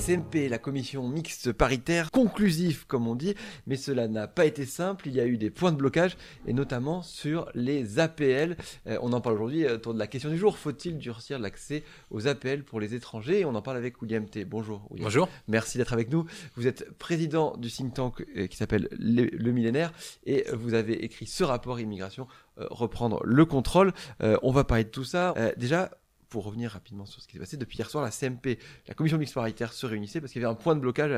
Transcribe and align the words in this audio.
CMP, 0.00 0.48
la 0.48 0.56
commission 0.56 1.06
mixte 1.06 1.52
paritaire, 1.52 2.10
conclusif 2.10 2.84
comme 2.86 3.06
on 3.06 3.14
dit, 3.14 3.34
mais 3.66 3.76
cela 3.76 4.08
n'a 4.08 4.26
pas 4.26 4.46
été 4.46 4.64
simple, 4.64 5.08
il 5.08 5.14
y 5.14 5.20
a 5.20 5.26
eu 5.26 5.36
des 5.36 5.50
points 5.50 5.72
de 5.72 5.76
blocage, 5.76 6.16
et 6.46 6.54
notamment 6.54 7.02
sur 7.02 7.50
les 7.54 7.98
APL. 7.98 8.56
Euh, 8.86 8.98
on 9.02 9.12
en 9.12 9.20
parle 9.20 9.34
aujourd'hui 9.34 9.64
euh, 9.64 9.74
autour 9.74 9.92
de 9.92 9.98
la 9.98 10.06
question 10.06 10.30
du 10.30 10.38
jour, 10.38 10.56
faut-il 10.56 10.96
durcir 10.96 11.38
l'accès 11.38 11.82
aux 12.10 12.26
APL 12.26 12.64
pour 12.64 12.80
les 12.80 12.94
étrangers? 12.94 13.40
Et 13.40 13.44
on 13.44 13.54
en 13.54 13.62
parle 13.62 13.76
avec 13.76 14.00
William 14.00 14.24
T. 14.24 14.46
Bonjour. 14.46 14.86
William. 14.90 15.04
Bonjour. 15.04 15.28
Merci 15.48 15.76
d'être 15.76 15.92
avec 15.92 16.10
nous. 16.10 16.24
Vous 16.56 16.66
êtes 16.66 16.90
président 16.98 17.56
du 17.58 17.70
think 17.70 17.92
tank 17.92 18.24
euh, 18.36 18.46
qui 18.46 18.56
s'appelle 18.56 18.88
le, 18.92 19.24
le 19.24 19.52
Millénaire, 19.52 19.92
et 20.24 20.46
vous 20.54 20.72
avez 20.72 21.04
écrit 21.04 21.26
ce 21.26 21.44
rapport 21.44 21.78
immigration, 21.78 22.26
reprendre 22.68 23.20
le 23.24 23.44
contrôle. 23.44 23.92
Euh, 24.22 24.36
on 24.42 24.52
va 24.52 24.64
parler 24.64 24.84
de 24.84 24.90
tout 24.90 25.04
ça. 25.04 25.34
Euh, 25.36 25.52
déjà, 25.56 25.90
pour 26.30 26.44
revenir 26.44 26.70
rapidement 26.70 27.06
sur 27.06 27.20
ce 27.20 27.26
qui 27.26 27.34
s'est 27.34 27.40
passé, 27.40 27.56
depuis 27.56 27.76
hier 27.76 27.90
soir, 27.90 28.04
la 28.04 28.10
CMP, 28.10 28.58
la 28.86 28.94
commission 28.94 29.18
mixte 29.18 29.34
paritaire, 29.34 29.72
se 29.72 29.84
réunissait 29.84 30.20
parce 30.20 30.32
qu'il 30.32 30.40
y 30.40 30.44
avait 30.44 30.52
un 30.52 30.56
point 30.56 30.76
de 30.76 30.80
blocage 30.80 31.10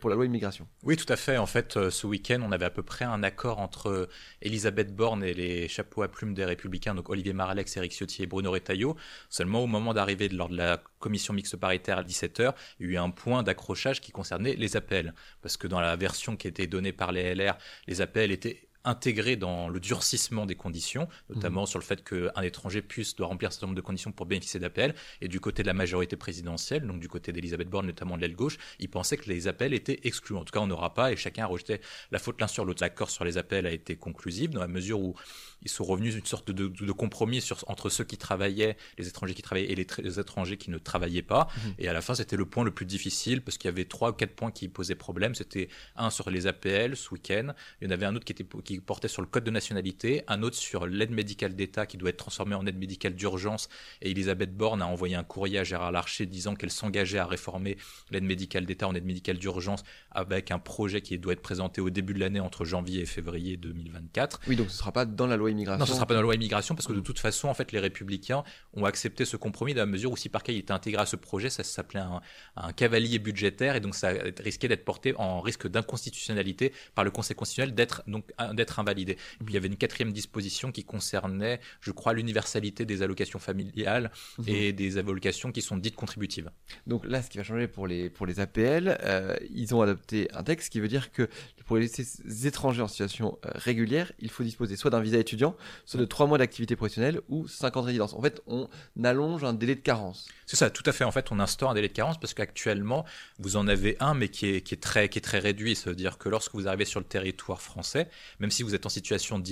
pour 0.00 0.10
la 0.10 0.16
loi 0.16 0.26
immigration. 0.26 0.68
Oui, 0.82 0.96
tout 0.96 1.10
à 1.10 1.16
fait. 1.16 1.38
En 1.38 1.46
fait, 1.46 1.76
euh, 1.76 1.90
ce 1.90 2.06
week-end, 2.06 2.40
on 2.44 2.52
avait 2.52 2.66
à 2.66 2.70
peu 2.70 2.82
près 2.82 3.06
un 3.06 3.22
accord 3.22 3.58
entre 3.58 3.88
euh, 3.88 4.08
Elisabeth 4.42 4.94
Borne 4.94 5.24
et 5.24 5.32
les 5.32 5.66
chapeaux 5.66 6.02
à 6.02 6.08
plumes 6.08 6.34
des 6.34 6.44
Républicains, 6.44 6.94
donc 6.94 7.08
Olivier 7.08 7.32
Maralex, 7.32 7.76
Éric 7.78 7.92
Ciotti 7.92 8.22
et 8.22 8.26
Bruno 8.26 8.50
Retailleau. 8.50 8.96
Seulement, 9.30 9.64
au 9.64 9.66
moment 9.66 9.94
d'arriver 9.94 10.28
lors 10.28 10.50
de 10.50 10.56
la 10.56 10.82
commission 10.98 11.32
mixte 11.32 11.56
paritaire 11.56 11.98
à 11.98 12.02
17h, 12.02 12.54
il 12.78 12.86
y 12.86 12.88
a 12.90 12.92
eu 12.92 12.96
un 12.98 13.10
point 13.10 13.42
d'accrochage 13.42 14.02
qui 14.02 14.12
concernait 14.12 14.54
les 14.56 14.76
appels. 14.76 15.14
Parce 15.40 15.56
que 15.56 15.66
dans 15.66 15.80
la 15.80 15.96
version 15.96 16.36
qui 16.36 16.48
était 16.48 16.66
donnée 16.66 16.92
par 16.92 17.12
les 17.12 17.34
LR, 17.34 17.56
les 17.86 18.02
appels 18.02 18.30
étaient 18.30 18.69
intégrés 18.84 19.36
dans 19.36 19.68
le 19.68 19.78
durcissement 19.80 20.46
des 20.46 20.54
conditions, 20.54 21.06
notamment 21.28 21.66
sur 21.66 21.78
le 21.78 21.84
fait 21.84 22.02
qu'un 22.02 22.42
étranger 22.42 22.80
puisse 22.82 23.14
doit 23.14 23.26
remplir 23.26 23.48
un 23.48 23.50
certain 23.50 23.66
nombre 23.66 23.76
de 23.76 23.80
conditions 23.82 24.10
pour 24.12 24.26
bénéficier 24.26 24.58
d'APL. 24.60 24.94
Et 25.20 25.28
du 25.28 25.38
côté 25.40 25.62
de 25.62 25.66
la 25.66 25.74
majorité 25.74 26.16
présidentielle, 26.16 26.86
donc 26.86 26.98
du 27.00 27.08
côté 27.08 27.32
d'Elisabeth 27.32 27.68
Borne, 27.68 27.86
notamment 27.86 28.16
de 28.16 28.22
l'aile 28.22 28.34
gauche, 28.36 28.56
ils 28.78 28.88
pensaient 28.88 29.16
que 29.18 29.28
les 29.28 29.48
appels 29.48 29.74
étaient 29.74 30.00
exclus. 30.04 30.36
En 30.36 30.44
tout 30.44 30.52
cas, 30.52 30.60
on 30.60 30.66
n'aura 30.66 30.94
pas, 30.94 31.12
et 31.12 31.16
chacun 31.16 31.44
a 31.44 31.46
rejeté 31.46 31.80
la 32.10 32.18
faute 32.18 32.40
l'un 32.40 32.46
sur 32.48 32.64
l'autre. 32.64 32.82
L'accord 32.82 33.10
sur 33.10 33.24
les 33.24 33.36
appels 33.36 33.66
a 33.66 33.70
été 33.72 33.96
conclusif 33.96 34.50
dans 34.50 34.60
la 34.60 34.68
mesure 34.68 35.00
où 35.00 35.14
ils 35.62 35.68
sont 35.70 35.84
revenus 35.84 36.14
une 36.16 36.24
sorte 36.24 36.50
de, 36.50 36.68
de- 36.68 36.86
de 36.86 36.92
compromis 36.92 37.42
sur, 37.42 37.62
entre 37.66 37.90
ceux 37.90 38.04
qui 38.04 38.16
travaillaient, 38.16 38.76
les 38.96 39.08
étrangers 39.08 39.34
qui 39.34 39.42
travaillaient 39.42 39.70
et 39.70 39.74
les, 39.74 39.84
tra- 39.84 40.00
les 40.02 40.18
étrangers 40.18 40.56
qui 40.56 40.70
ne 40.70 40.78
travaillaient 40.78 41.20
pas. 41.22 41.48
Et 41.78 41.86
à 41.88 41.92
la 41.92 42.00
fin, 42.00 42.14
c'était 42.14 42.36
le 42.36 42.46
point 42.46 42.64
le 42.64 42.70
plus 42.70 42.86
difficile 42.86 43.42
parce 43.42 43.58
qu'il 43.58 43.68
y 43.68 43.72
avait 43.72 43.84
trois 43.84 44.10
ou 44.10 44.12
quatre 44.14 44.34
points 44.34 44.50
qui 44.50 44.68
posaient 44.68 44.94
problème. 44.94 45.34
C'était 45.34 45.68
un 45.96 46.08
sur 46.08 46.30
les 46.30 46.46
APL 46.46 46.96
ce 46.96 47.10
week-end. 47.12 47.52
Il 47.80 47.84
y 47.84 47.88
en 47.88 47.90
avait 47.90 48.06
un 48.06 48.16
autre 48.16 48.24
qui, 48.24 48.32
était, 48.32 48.46
qui 48.64 48.69
portait 48.78 49.08
sur 49.08 49.22
le 49.22 49.28
code 49.28 49.44
de 49.44 49.50
nationalité, 49.50 50.22
un 50.28 50.42
autre 50.42 50.56
sur 50.56 50.86
l'aide 50.86 51.10
médicale 51.10 51.54
d'État 51.54 51.86
qui 51.86 51.96
doit 51.96 52.10
être 52.10 52.16
transformée 52.16 52.54
en 52.54 52.66
aide 52.66 52.78
médicale 52.78 53.14
d'urgence. 53.14 53.68
Et 54.02 54.10
Elisabeth 54.10 54.56
Borne 54.56 54.82
a 54.82 54.86
envoyé 54.86 55.16
un 55.16 55.24
courrier 55.24 55.58
à 55.58 55.64
Gérard 55.64 55.92
Larcher 55.92 56.26
disant 56.26 56.54
qu'elle 56.54 56.70
s'engageait 56.70 57.18
à 57.18 57.26
réformer 57.26 57.76
l'aide 58.10 58.24
médicale 58.24 58.66
d'État 58.66 58.86
en 58.88 58.94
aide 58.94 59.04
médicale 59.04 59.38
d'urgence 59.38 59.82
avec 60.12 60.50
un 60.50 60.58
projet 60.58 61.00
qui 61.00 61.18
doit 61.18 61.32
être 61.32 61.42
présenté 61.42 61.80
au 61.80 61.90
début 61.90 62.14
de 62.14 62.20
l'année 62.20 62.40
entre 62.40 62.64
janvier 62.64 63.00
et 63.00 63.06
février 63.06 63.56
2024. 63.56 64.40
Oui, 64.46 64.56
donc 64.56 64.68
ce 64.68 64.74
ne 64.74 64.78
sera 64.78 64.92
pas 64.92 65.04
dans 65.04 65.26
la 65.26 65.36
loi 65.36 65.50
immigration. 65.50 65.78
Non, 65.80 65.86
ce 65.86 65.90
ne 65.92 65.96
sera 65.96 66.06
pas 66.06 66.14
dans 66.14 66.20
la 66.20 66.24
loi 66.24 66.34
immigration 66.34 66.74
parce 66.74 66.86
que 66.86 66.92
de 66.92 67.00
toute 67.00 67.18
façon, 67.18 67.48
en 67.48 67.54
fait, 67.54 67.72
les 67.72 67.78
républicains 67.80 68.44
ont 68.74 68.84
accepté 68.84 69.24
ce 69.24 69.36
compromis 69.36 69.74
dans 69.74 69.80
la 69.82 69.86
mesure 69.86 70.12
où 70.12 70.16
si 70.16 70.28
par 70.28 70.42
cas 70.42 70.52
il 70.52 70.58
était 70.58 70.72
intégré 70.72 71.02
à 71.02 71.06
ce 71.06 71.16
projet, 71.16 71.50
ça 71.50 71.64
s'appelait 71.64 72.00
un, 72.00 72.20
un 72.56 72.72
cavalier 72.72 73.18
budgétaire 73.18 73.76
et 73.76 73.80
donc 73.80 73.94
ça 73.94 74.12
risquait 74.38 74.68
d'être 74.68 74.84
porté 74.84 75.14
en 75.16 75.40
risque 75.40 75.66
d'inconstitutionnalité 75.68 76.72
par 76.94 77.04
le 77.04 77.10
Conseil 77.10 77.36
constitutionnel 77.36 77.74
d'être 77.74 78.02
donc 78.06 78.24
un- 78.38 78.54
d'être 78.60 78.78
invalidé. 78.78 79.12
Et 79.12 79.44
puis 79.44 79.52
il 79.52 79.54
y 79.54 79.56
avait 79.56 79.68
une 79.68 79.76
quatrième 79.76 80.12
disposition 80.12 80.72
qui 80.72 80.84
concernait, 80.84 81.60
je 81.80 81.90
crois, 81.90 82.12
l'universalité 82.12 82.84
des 82.84 83.02
allocations 83.02 83.38
familiales 83.38 84.10
et 84.46 84.72
des 84.72 84.98
allocations 84.98 85.52
qui 85.52 85.62
sont 85.62 85.76
dites 85.76 85.96
contributives. 85.96 86.50
Donc 86.86 87.04
là, 87.04 87.22
ce 87.22 87.30
qui 87.30 87.38
va 87.38 87.44
changer 87.44 87.68
pour 87.68 87.86
les, 87.86 88.10
pour 88.10 88.26
les 88.26 88.40
APL, 88.40 88.98
euh, 89.02 89.36
ils 89.50 89.74
ont 89.74 89.82
adopté 89.82 90.28
un 90.32 90.42
texte 90.42 90.72
qui 90.72 90.80
veut 90.80 90.88
dire 90.88 91.12
que 91.12 91.28
pour 91.64 91.76
les 91.76 92.46
étrangers 92.46 92.82
en 92.82 92.88
situation 92.88 93.38
euh, 93.44 93.50
régulière, 93.54 94.12
il 94.18 94.30
faut 94.30 94.42
disposer 94.42 94.76
soit 94.76 94.90
d'un 94.90 95.00
visa 95.00 95.18
étudiant, 95.18 95.56
soit 95.84 96.00
de 96.00 96.04
3 96.04 96.26
mois 96.26 96.38
d'activité 96.38 96.76
professionnelle 96.76 97.20
ou 97.28 97.46
50 97.46 97.86
résidences. 97.86 98.14
En 98.14 98.22
fait, 98.22 98.40
on 98.46 98.68
allonge 99.02 99.44
un 99.44 99.52
délai 99.52 99.74
de 99.74 99.80
carence. 99.80 100.28
C'est 100.46 100.56
ça, 100.56 100.70
tout 100.70 100.82
à 100.86 100.92
fait. 100.92 101.04
En 101.04 101.12
fait, 101.12 101.30
on 101.30 101.38
instaure 101.38 101.70
un 101.70 101.74
délai 101.74 101.88
de 101.88 101.92
carence 101.92 102.18
parce 102.18 102.34
qu'actuellement, 102.34 103.04
vous 103.38 103.56
en 103.56 103.68
avez 103.68 103.96
un, 104.00 104.14
mais 104.14 104.28
qui 104.28 104.46
est, 104.46 104.60
qui 104.62 104.74
est, 104.74 104.78
très, 104.78 105.08
qui 105.08 105.18
est 105.18 105.22
très 105.22 105.38
réduit. 105.38 105.76
Ça 105.76 105.90
veut 105.90 105.96
dire 105.96 106.18
que 106.18 106.28
lorsque 106.28 106.54
vous 106.54 106.66
arrivez 106.66 106.84
sur 106.84 107.00
le 107.00 107.06
territoire 107.06 107.62
français, 107.62 108.08
même 108.40 108.49
si 108.50 108.62
vous 108.62 108.74
êtes 108.74 108.86
en 108.86 108.90
situation 108.90 109.42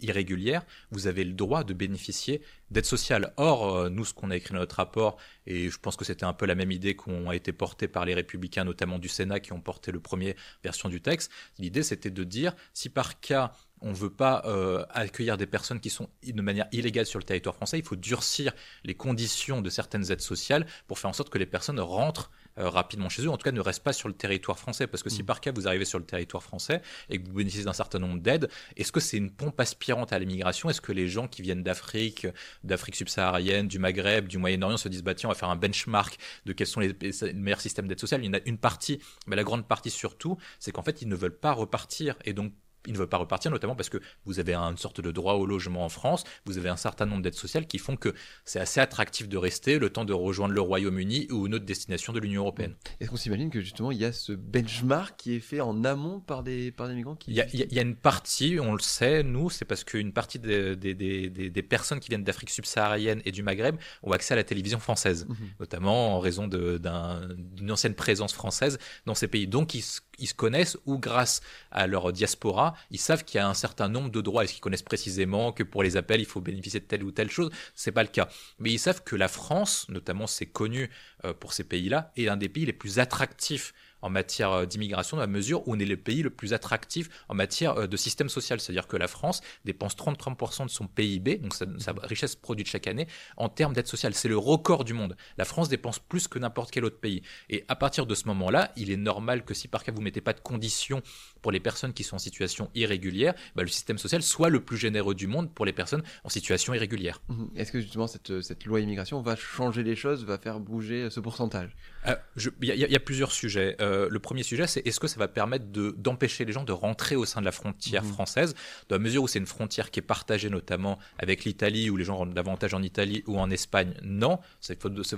irrégulière, 0.00 0.64
vous 0.90 1.06
avez 1.06 1.24
le 1.24 1.32
droit 1.32 1.64
de 1.64 1.74
bénéficier 1.74 2.42
d'aide 2.70 2.84
sociale. 2.84 3.32
Or, 3.36 3.76
euh, 3.76 3.88
nous, 3.88 4.04
ce 4.04 4.14
qu'on 4.14 4.30
a 4.30 4.36
écrit 4.36 4.54
dans 4.54 4.60
notre 4.60 4.76
rapport, 4.76 5.16
et 5.46 5.68
je 5.68 5.78
pense 5.78 5.96
que 5.96 6.04
c'était 6.04 6.24
un 6.24 6.32
peu 6.32 6.46
la 6.46 6.54
même 6.54 6.70
idée 6.70 6.96
qu'on 6.96 7.28
a 7.28 7.36
été 7.36 7.52
portée 7.52 7.88
par 7.88 8.04
les 8.04 8.14
républicains, 8.14 8.64
notamment 8.64 8.98
du 8.98 9.08
Sénat, 9.08 9.40
qui 9.40 9.52
ont 9.52 9.60
porté 9.60 9.92
le 9.92 10.00
premier 10.00 10.36
version 10.62 10.88
du 10.88 11.00
texte, 11.00 11.30
l'idée 11.58 11.82
c'était 11.82 12.10
de 12.10 12.24
dire, 12.24 12.54
si 12.74 12.88
par 12.88 13.20
cas 13.20 13.52
on 13.80 13.90
ne 13.90 13.94
veut 13.94 14.10
pas 14.10 14.42
euh, 14.46 14.84
accueillir 14.90 15.36
des 15.36 15.46
personnes 15.46 15.80
qui 15.80 15.90
sont 15.90 16.08
de 16.24 16.42
manière 16.42 16.66
illégale 16.72 17.06
sur 17.06 17.18
le 17.18 17.24
territoire 17.24 17.54
français, 17.54 17.78
il 17.78 17.84
faut 17.84 17.96
durcir 17.96 18.52
les 18.84 18.94
conditions 18.94 19.60
de 19.60 19.70
certaines 19.70 20.10
aides 20.10 20.20
sociales 20.20 20.66
pour 20.86 20.98
faire 20.98 21.10
en 21.10 21.12
sorte 21.12 21.30
que 21.30 21.38
les 21.38 21.46
personnes 21.46 21.80
rentrent 21.80 22.30
euh, 22.58 22.70
rapidement 22.70 23.10
chez 23.10 23.22
eux, 23.22 23.30
en 23.30 23.36
tout 23.36 23.44
cas 23.44 23.52
ne 23.52 23.60
restent 23.60 23.82
pas 23.82 23.92
sur 23.92 24.08
le 24.08 24.14
territoire 24.14 24.58
français. 24.58 24.86
Parce 24.86 25.02
que 25.02 25.10
si 25.10 25.22
par 25.22 25.40
cas 25.40 25.52
vous 25.52 25.68
arrivez 25.68 25.84
sur 25.84 25.98
le 25.98 26.06
territoire 26.06 26.42
français 26.42 26.80
et 27.10 27.20
que 27.20 27.28
vous 27.28 27.34
bénéficiez 27.34 27.64
d'un 27.64 27.74
certain 27.74 27.98
nombre 27.98 28.18
d'aides, 28.20 28.48
est-ce 28.76 28.92
que 28.92 29.00
c'est 29.00 29.18
une 29.18 29.30
pompe 29.30 29.60
aspirante 29.60 30.12
à 30.12 30.18
l'immigration? 30.18 30.70
Est-ce 30.70 30.80
que 30.80 30.92
les 30.92 31.08
gens 31.08 31.28
qui 31.28 31.42
viennent 31.42 31.62
d'Afrique, 31.62 32.26
d'Afrique 32.64 32.96
subsaharienne, 32.96 33.68
du 33.68 33.78
Maghreb, 33.78 34.26
du 34.26 34.38
Moyen-Orient 34.38 34.78
se 34.78 34.88
disent 34.88 35.02
bah 35.02 35.14
tiens 35.14 35.28
on 35.28 35.32
va 35.32 35.38
faire 35.38 35.50
un 35.50 35.56
benchmark 35.56 36.18
de 36.46 36.52
quels 36.54 36.66
sont 36.66 36.80
les, 36.80 36.94
les 37.02 37.32
meilleurs 37.34 37.60
systèmes 37.60 37.88
d'aide 37.88 38.00
sociale? 38.00 38.22
Il 38.24 38.26
y 38.26 38.30
en 38.30 38.38
a 38.38 38.40
une 38.46 38.58
partie, 38.58 39.00
mais 39.26 39.36
la 39.36 39.44
grande 39.44 39.68
partie 39.68 39.90
surtout, 39.90 40.38
c'est 40.58 40.72
qu'en 40.72 40.82
fait 40.82 41.02
ils 41.02 41.08
ne 41.08 41.16
veulent 41.16 41.38
pas 41.38 41.52
repartir. 41.52 42.16
Et 42.24 42.32
donc 42.32 42.52
ils 42.86 42.92
ne 42.92 42.98
veulent 42.98 43.08
pas 43.08 43.16
repartir, 43.18 43.50
notamment 43.50 43.74
parce 43.74 43.88
que 43.88 43.98
vous 44.24 44.40
avez 44.40 44.54
une 44.54 44.76
sorte 44.76 45.00
de 45.00 45.10
droit 45.10 45.34
au 45.34 45.46
logement 45.46 45.84
en 45.84 45.88
France, 45.88 46.24
vous 46.44 46.58
avez 46.58 46.68
un 46.68 46.76
certain 46.76 47.06
nombre 47.06 47.22
d'aides 47.22 47.34
sociales 47.34 47.66
qui 47.66 47.78
font 47.78 47.96
que 47.96 48.14
c'est 48.44 48.60
assez 48.60 48.80
attractif 48.80 49.28
de 49.28 49.36
rester 49.36 49.78
le 49.78 49.90
temps 49.90 50.04
de 50.04 50.12
rejoindre 50.12 50.54
le 50.54 50.60
Royaume-Uni 50.60 51.28
ou 51.30 51.46
une 51.46 51.54
autre 51.54 51.64
destination 51.64 52.12
de 52.12 52.20
l'Union 52.20 52.42
européenne. 52.42 52.74
Est-ce 53.00 53.10
qu'on 53.10 53.16
s'imagine 53.16 53.50
que 53.50 53.60
justement 53.60 53.90
il 53.90 53.98
y 53.98 54.04
a 54.04 54.12
ce 54.12 54.32
benchmark 54.32 55.16
qui 55.16 55.34
est 55.34 55.40
fait 55.40 55.60
en 55.60 55.84
amont 55.84 56.20
par 56.20 56.42
des, 56.42 56.72
par 56.72 56.88
des 56.88 56.94
migrants 56.94 57.16
qui... 57.16 57.30
Il 57.30 57.36
y, 57.36 57.40
a, 57.40 57.46
il 57.52 57.60
y 57.60 57.66
il 57.70 57.78
une 57.78 57.96
partie, 57.96 58.58
on 58.60 58.72
le 58.72 58.80
sait, 58.80 59.22
nous, 59.22 59.50
c'est 59.50 59.64
parce 59.64 59.84
qu'une 59.84 60.12
partie 60.12 60.38
des, 60.38 60.76
des, 60.76 60.94
des, 60.94 61.62
personnes 61.62 62.00
qui 62.00 62.08
viennent 62.08 62.24
d'Afrique 62.24 62.50
subsaharienne 62.50 63.20
et 63.24 63.32
du 63.32 63.42
Maghreb 63.42 63.76
ont 64.02 64.12
accès 64.12 64.34
à 64.34 64.36
la 64.36 64.44
télévision 64.44 64.78
française, 64.78 65.26
Mhm. 65.28 65.36
notamment 65.60 66.16
en 66.16 66.20
raison 66.20 66.46
d'une 66.48 67.70
ancienne 67.70 67.94
présence 67.94 68.32
française 68.32 68.78
dans 69.04 69.14
ces 69.14 69.28
pays. 69.28 69.46
Donc, 69.46 69.74
ils, 69.74 69.84
ils 70.18 70.26
se 70.26 70.34
connaissent 70.34 70.78
ou 70.86 70.98
grâce 70.98 71.40
à 71.70 71.86
leur 71.86 72.12
diaspora, 72.12 72.74
ils 72.90 72.98
savent 72.98 73.24
qu'il 73.24 73.38
y 73.38 73.40
a 73.40 73.48
un 73.48 73.54
certain 73.54 73.88
nombre 73.88 74.10
de 74.10 74.20
droits. 74.20 74.44
Est-ce 74.44 74.52
qu'ils 74.52 74.60
connaissent 74.60 74.82
précisément 74.82 75.52
que 75.52 75.62
pour 75.62 75.82
les 75.82 75.96
appels, 75.96 76.20
il 76.20 76.26
faut 76.26 76.40
bénéficier 76.40 76.80
de 76.80 76.84
telle 76.84 77.04
ou 77.04 77.12
telle 77.12 77.30
chose? 77.30 77.50
C'est 77.74 77.92
pas 77.92 78.02
le 78.02 78.08
cas. 78.08 78.28
Mais 78.58 78.70
ils 78.70 78.78
savent 78.78 79.02
que 79.02 79.16
la 79.16 79.28
France, 79.28 79.86
notamment, 79.88 80.26
c'est 80.26 80.46
connu 80.46 80.90
euh, 81.24 81.34
pour 81.34 81.52
ces 81.52 81.64
pays-là, 81.64 82.12
est 82.16 82.28
un 82.28 82.36
des 82.36 82.48
pays 82.48 82.66
les 82.66 82.72
plus 82.72 82.98
attractifs 82.98 83.72
en 84.02 84.10
matière 84.10 84.52
euh, 84.52 84.66
d'immigration 84.66 85.16
dans 85.16 85.22
la 85.22 85.26
mesure 85.26 85.66
où 85.66 85.74
on 85.74 85.78
est 85.78 85.84
le 85.84 85.96
pays 85.96 86.22
le 86.22 86.30
plus 86.30 86.52
attractif 86.52 87.08
en 87.28 87.34
matière 87.34 87.76
euh, 87.76 87.86
de 87.86 87.96
système 87.96 88.28
social. 88.28 88.60
C'est-à-dire 88.60 88.86
que 88.86 88.96
la 88.96 89.08
France 89.08 89.40
dépense 89.64 89.96
33% 89.96 90.66
de 90.66 90.70
son 90.70 90.86
PIB, 90.86 91.38
donc 91.38 91.54
sa, 91.54 91.66
sa 91.78 91.92
richesse 92.02 92.36
produite 92.36 92.68
chaque 92.68 92.86
année, 92.86 93.06
en 93.36 93.48
termes 93.48 93.72
d'aide 93.72 93.86
sociale. 93.86 94.14
C'est 94.14 94.28
le 94.28 94.38
record 94.38 94.84
du 94.84 94.92
monde. 94.92 95.16
La 95.38 95.44
France 95.44 95.68
dépense 95.68 95.98
plus 95.98 96.28
que 96.28 96.38
n'importe 96.38 96.70
quel 96.70 96.84
autre 96.84 97.00
pays. 97.00 97.22
Et 97.48 97.64
à 97.68 97.76
partir 97.76 98.06
de 98.06 98.14
ce 98.14 98.26
moment-là, 98.28 98.72
il 98.76 98.90
est 98.90 98.96
normal 98.96 99.44
que 99.44 99.54
si 99.54 99.68
par 99.68 99.84
cas 99.84 99.92
vous 99.92 100.02
mettez 100.02 100.20
pas 100.20 100.32
de 100.32 100.40
conditions 100.40 101.02
pour 101.46 101.52
les 101.52 101.60
personnes 101.60 101.92
qui 101.92 102.02
sont 102.02 102.16
en 102.16 102.18
situation 102.18 102.68
irrégulière, 102.74 103.32
bah, 103.54 103.62
le 103.62 103.68
système 103.68 103.98
social 103.98 104.20
soit 104.20 104.48
le 104.48 104.58
plus 104.64 104.76
généreux 104.76 105.14
du 105.14 105.28
monde 105.28 105.48
pour 105.54 105.64
les 105.64 105.72
personnes 105.72 106.02
en 106.24 106.28
situation 106.28 106.74
irrégulière. 106.74 107.20
Mhm. 107.28 107.50
Est-ce 107.54 107.70
que 107.70 107.80
justement 107.80 108.08
cette, 108.08 108.40
cette 108.42 108.64
loi 108.64 108.80
immigration 108.80 109.22
va 109.22 109.36
changer 109.36 109.84
les 109.84 109.94
choses, 109.94 110.24
va 110.24 110.38
faire 110.38 110.58
bouger 110.58 111.08
ce 111.08 111.20
pourcentage? 111.20 111.76
Euh, 112.08 112.16
Il 112.60 112.66
y, 112.68 112.72
a- 112.72 112.74
il 112.74 112.90
y 112.90 112.96
a 112.96 113.00
plusieurs 113.00 113.30
sujets. 113.30 113.76
Euh, 113.80 114.08
le 114.10 114.18
premier 114.18 114.42
sujet, 114.42 114.66
c'est 114.66 114.84
est-ce 114.88 114.98
que 114.98 115.06
ça 115.06 115.20
va 115.20 115.28
permettre 115.28 115.66
de- 115.70 115.94
d'empêcher 115.96 116.44
les 116.44 116.52
gens 116.52 116.64
de 116.64 116.72
rentrer 116.72 117.14
au 117.14 117.24
sein 117.24 117.38
de 117.40 117.44
la 117.44 117.52
frontière 117.52 118.02
Mhm. 118.02 118.10
française, 118.12 118.54
dans 118.88 118.96
la 118.96 119.00
mesure 119.06 119.22
où 119.22 119.28
c'est 119.28 119.38
une 119.38 119.46
frontière 119.46 119.92
qui 119.92 120.00
est 120.00 120.02
partagée 120.02 120.50
notamment 120.50 120.98
avec 121.20 121.44
l'Italie, 121.44 121.90
où 121.90 121.96
les 121.96 122.04
gens 122.04 122.16
rentrent 122.16 122.34
davantage 122.34 122.74
en 122.74 122.82
Italie 122.82 123.22
ou 123.28 123.38
en 123.38 123.50
Espagne 123.52 123.94
Non. 124.02 124.40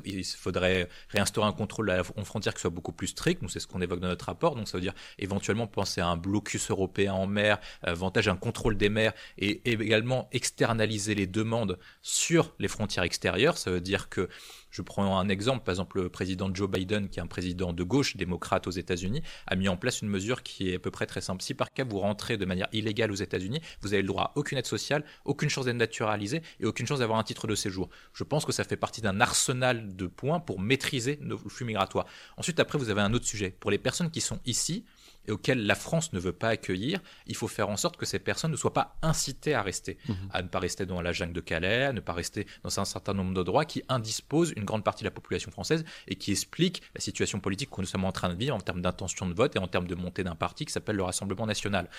Il 0.05 0.25
faudrait 0.25 0.91
réinstaurer 1.09 1.49
un 1.49 1.53
contrôle 1.53 1.89
à 1.91 1.97
la 1.97 2.05
frontière 2.05 2.53
qui 2.53 2.61
soit 2.61 2.69
beaucoup 2.69 2.93
plus 2.93 3.07
strict. 3.07 3.41
Nous, 3.41 3.49
c'est 3.49 3.61
ce 3.61 3.67
qu'on 3.67 3.81
évoque 3.81 4.01
dans 4.01 4.09
notre 4.09 4.27
rapport. 4.27 4.57
Donc, 4.57 4.69
ça 4.69 4.77
veut 4.77 4.83
dire 4.83 4.95
éventuellement 5.19 5.67
penser 5.67 6.01
à 6.03 6.09
un 6.09 6.18
blocus 6.19 6.71
européen 6.71 7.15
en 7.15 7.27
mer, 7.27 7.59
avantage 7.83 8.29
un 8.29 8.37
contrôle 8.37 8.77
des 8.77 8.89
mers 8.89 9.13
et 9.39 9.71
également 9.71 10.29
externaliser 10.33 11.15
les 11.15 11.27
demandes 11.27 11.79
sur 12.03 12.55
les 12.59 12.69
frontières 12.69 13.05
extérieures. 13.05 13.57
Ça 13.57 13.71
veut 13.71 13.81
dire 13.81 14.09
que 14.09 14.29
Je 14.71 14.83
prends 14.83 15.19
un 15.19 15.29
exemple, 15.29 15.65
par 15.65 15.73
exemple, 15.73 16.03
le 16.03 16.09
président 16.09 16.53
Joe 16.53 16.71
Biden, 16.71 17.09
qui 17.09 17.19
est 17.19 17.23
un 17.23 17.27
président 17.27 17.73
de 17.73 17.83
gauche 17.83 18.17
démocrate 18.17 18.67
aux 18.67 18.71
États-Unis, 18.71 19.23
a 19.47 19.57
mis 19.57 19.69
en 19.69 19.77
place 19.77 20.03
une 20.03 20.09
mesure 20.09 20.43
qui 20.43 20.71
est 20.71 20.77
à 20.77 20.79
peu 20.79 20.91
près 20.91 21.07
très 21.07 21.21
simple. 21.21 21.43
Si 21.43 21.55
par 21.55 21.73
cas 21.73 21.85
vous 21.85 21.99
rentrez 21.99 22.37
de 22.37 22.45
manière 22.45 22.69
illégale 22.73 23.11
aux 23.11 23.17
États-Unis, 23.17 23.61
vous 23.81 23.95
avez 23.95 24.03
le 24.03 24.09
droit 24.09 24.25
à 24.25 24.33
aucune 24.37 24.59
aide 24.59 24.67
sociale, 24.67 25.05
aucune 25.25 25.49
chance 25.49 25.65
d'être 25.65 25.77
naturalisé 25.77 26.43
et 26.61 26.67
aucune 26.67 26.87
chance 26.87 26.99
d'avoir 26.99 27.19
un 27.19 27.25
titre 27.25 27.47
de 27.47 27.55
séjour. 27.55 27.89
Je 28.13 28.25
pense 28.25 28.45
que 28.45 28.53
ça 28.53 28.65
fait 28.65 28.77
partie 28.77 29.01
d'un 29.01 29.21
arsenal 29.21 29.97
de 29.97 30.07
points 30.07 30.41
pour 30.41 30.61
maîtriser 30.61 31.19
nos 31.23 31.39
flux 31.39 31.65
migratoires. 31.65 32.07
Ensuite, 32.37 32.61
après, 32.61 32.79
vous 32.79 32.91
avez 32.91 33.01
un 33.01 33.15
autre 33.15 33.27
sujet. 33.27 33.55
Pour 33.59 33.71
les 33.71 33.79
personnes 33.79 34.11
qui 34.11 34.21
sont 34.21 34.41
ici, 34.45 34.85
et 35.29 35.31
auxquelles 35.31 35.65
la 35.67 35.75
France 35.75 36.13
ne 36.15 36.19
veut 36.19 36.33
pas 36.33 36.49
accueillir, 36.49 37.01
il 37.27 37.37
faut 37.37 37.49
faire 37.49 37.69
en 37.69 37.77
sorte 37.77 37.99
que 37.99 38.07
ces 38.07 38.19
personnes 38.19 38.51
ne 38.51 38.57
soient 38.57 38.73
pas 38.73 38.97
incitées 39.03 39.55
à 39.55 39.63
rester, 39.63 39.99
mhm. 40.09 40.17
à 40.33 40.43
ne 40.43 40.49
pas 40.49 40.59
rester 40.59 40.87
dans 40.87 41.03
la 41.03 41.13
jungle 41.13 41.35
de 41.35 41.41
Calais, 41.41 41.85
à 41.85 41.93
ne 41.93 42.01
pas 42.01 42.15
rester 42.15 42.47
dans 42.63 42.81
un 42.81 42.85
certain 42.87 43.13
nombre 43.13 43.35
de 43.35 43.43
droits 43.43 43.67
qui 43.67 43.83
indisposent 43.91 44.55
une 44.57 44.65
grande 44.65 44.83
partie 44.83 45.05
de 45.05 45.09
la 45.09 45.13
population 45.13 45.51
française 45.51 45.85
et 46.09 46.17
qui 46.17 46.33
expliquent 46.33 46.83
la 46.95 47.01
situation 47.01 47.41
politique 47.41 47.71
que 47.71 47.81
nous 47.81 47.87
sommes 47.87 48.07
en 48.07 48.13
train 48.13 48.31
de 48.31 48.35
vivre 48.35 48.57
en 48.57 48.61
termes 48.61 48.81
d'intention 48.81 49.27
de 49.27 49.35
vote 49.35 49.55
et 49.55 49.59
en 49.59 49.69
termes 49.69 49.87
de 49.87 49.95
montée 49.95 50.25
d'un 50.25 50.35
parti 50.35 50.65
qui 50.65 50.73
s'appelle 50.73 50.97
le 50.97 51.03
Rassemblement 51.03 51.47
national. 51.47 51.91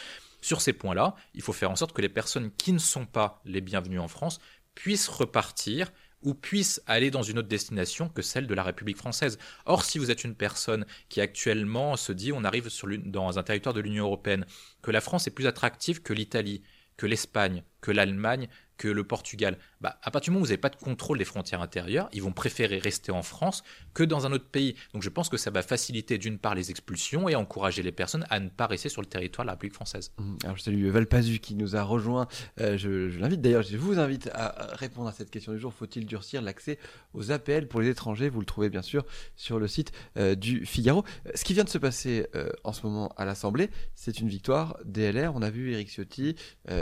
Sur 0.41 0.61
ces 0.61 0.73
points-là, 0.73 1.15
il 1.35 1.43
faut 1.43 1.53
faire 1.53 1.69
en 1.69 1.75
sorte 1.75 1.93
que 1.93 2.01
les 2.01 2.09
personnes 2.09 2.49
qui 2.57 2.73
ne 2.73 2.79
sont 2.79 3.05
pas 3.05 3.41
les 3.45 3.61
bienvenues 3.61 3.99
en 3.99 4.07
France 4.07 4.39
puissent 4.73 5.09
repartir 5.09 5.91
ou 6.23 6.33
puissent 6.33 6.81
aller 6.85 7.11
dans 7.11 7.21
une 7.21 7.39
autre 7.39 7.47
destination 7.47 8.09
que 8.09 8.21
celle 8.21 8.47
de 8.47 8.53
la 8.53 8.63
République 8.63 8.97
française. 8.97 9.37
Or, 9.65 9.85
si 9.85 9.99
vous 9.99 10.11
êtes 10.11 10.23
une 10.23 10.35
personne 10.35 10.85
qui 11.07 11.21
actuellement 11.21 11.95
se 11.95 12.11
dit 12.11 12.31
on 12.33 12.43
arrive 12.43 12.69
dans 13.05 13.39
un 13.39 13.43
territoire 13.43 13.73
de 13.73 13.81
l'Union 13.81 14.05
européenne, 14.05 14.45
que 14.81 14.91
la 14.91 15.01
France 15.01 15.27
est 15.27 15.31
plus 15.31 15.47
attractive 15.47 16.01
que 16.01 16.13
l'Italie, 16.13 16.61
que 16.97 17.05
l'Espagne, 17.05 17.63
que 17.81 17.91
l'Allemagne, 17.91 18.49
que 18.79 18.87
le 18.87 19.03
Portugal. 19.03 19.57
Bah, 19.81 19.99
à 20.01 20.09
partir 20.09 20.31
du 20.31 20.31
moment 20.31 20.41
où 20.41 20.45
vous 20.45 20.49
n'avez 20.49 20.57
pas 20.57 20.69
de 20.69 20.77
contrôle 20.77 21.19
des 21.19 21.25
frontières 21.25 21.61
intérieures, 21.61 22.09
ils 22.13 22.23
vont 22.23 22.31
préférer 22.31 22.79
rester 22.79 23.11
en 23.11 23.21
France 23.21 23.63
que 23.93 24.03
dans 24.03 24.25
un 24.25 24.31
autre 24.31 24.47
pays. 24.47 24.75
Donc 24.93 25.03
je 25.03 25.09
pense 25.09 25.29
que 25.29 25.37
ça 25.37 25.51
va 25.51 25.61
faciliter 25.61 26.17
d'une 26.17 26.39
part 26.39 26.55
les 26.55 26.71
expulsions 26.71 27.27
et 27.27 27.35
encourager 27.35 27.83
les 27.83 27.91
personnes 27.91 28.25
à 28.29 28.39
ne 28.39 28.47
pas 28.47 28.67
rester 28.67 28.87
sur 28.87 29.01
le 29.01 29.07
territoire 29.07 29.45
de 29.45 29.47
la 29.47 29.53
République 29.53 29.75
française. 29.75 30.11
Mmh. 30.17 30.35
Alors 30.45 30.57
je 30.57 30.63
salue 30.63 30.87
Valpazu 30.87 31.39
qui 31.39 31.55
nous 31.55 31.75
a 31.75 31.83
rejoint. 31.83 32.27
Euh, 32.61 32.77
je, 32.77 33.19
l'invite 33.19 33.41
d'ailleurs, 33.41 33.63
je 33.63 33.75
vous 33.75 33.99
invite 33.99 34.29
à 34.33 34.69
répondre 34.73 35.09
à 35.09 35.11
cette 35.11 35.29
question 35.29 35.51
du 35.51 35.59
jour. 35.59 35.73
Faut-il 35.73 36.05
durcir 36.05 36.41
l'accès 36.41 36.79
aux 37.13 37.31
APL 37.31 37.67
pour 37.67 37.81
les 37.81 37.89
étrangers? 37.89 38.29
Vous 38.29 38.39
le 38.39 38.45
trouvez 38.45 38.69
bien 38.69 38.81
sûr 38.81 39.05
sur 39.35 39.59
le 39.59 39.67
site 39.67 39.91
euh, 40.17 40.35
du 40.35 40.65
Figaro. 40.65 41.03
Euh, 41.27 41.31
ce 41.35 41.43
qui 41.43 41.53
vient 41.53 41.65
de 41.65 41.69
se 41.69 41.77
passer 41.77 42.27
en 42.63 42.71
ce 42.71 42.85
moment 42.85 43.13
à 43.17 43.25
l'Assemblée, 43.25 43.69
c'est 43.95 44.19
une 44.19 44.29
victoire 44.29 44.77
DLR. 44.85 45.35
On 45.35 45.41
a 45.41 45.49
vu 45.49 45.73
Eric 45.73 45.89
Ciotti, 45.89 46.35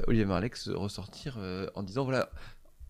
Olivier 0.08 0.26
Marlex 0.26 0.70
ressortir 0.70 1.40
en 1.76 1.84
disant 1.88 2.04
voilà, 2.04 2.30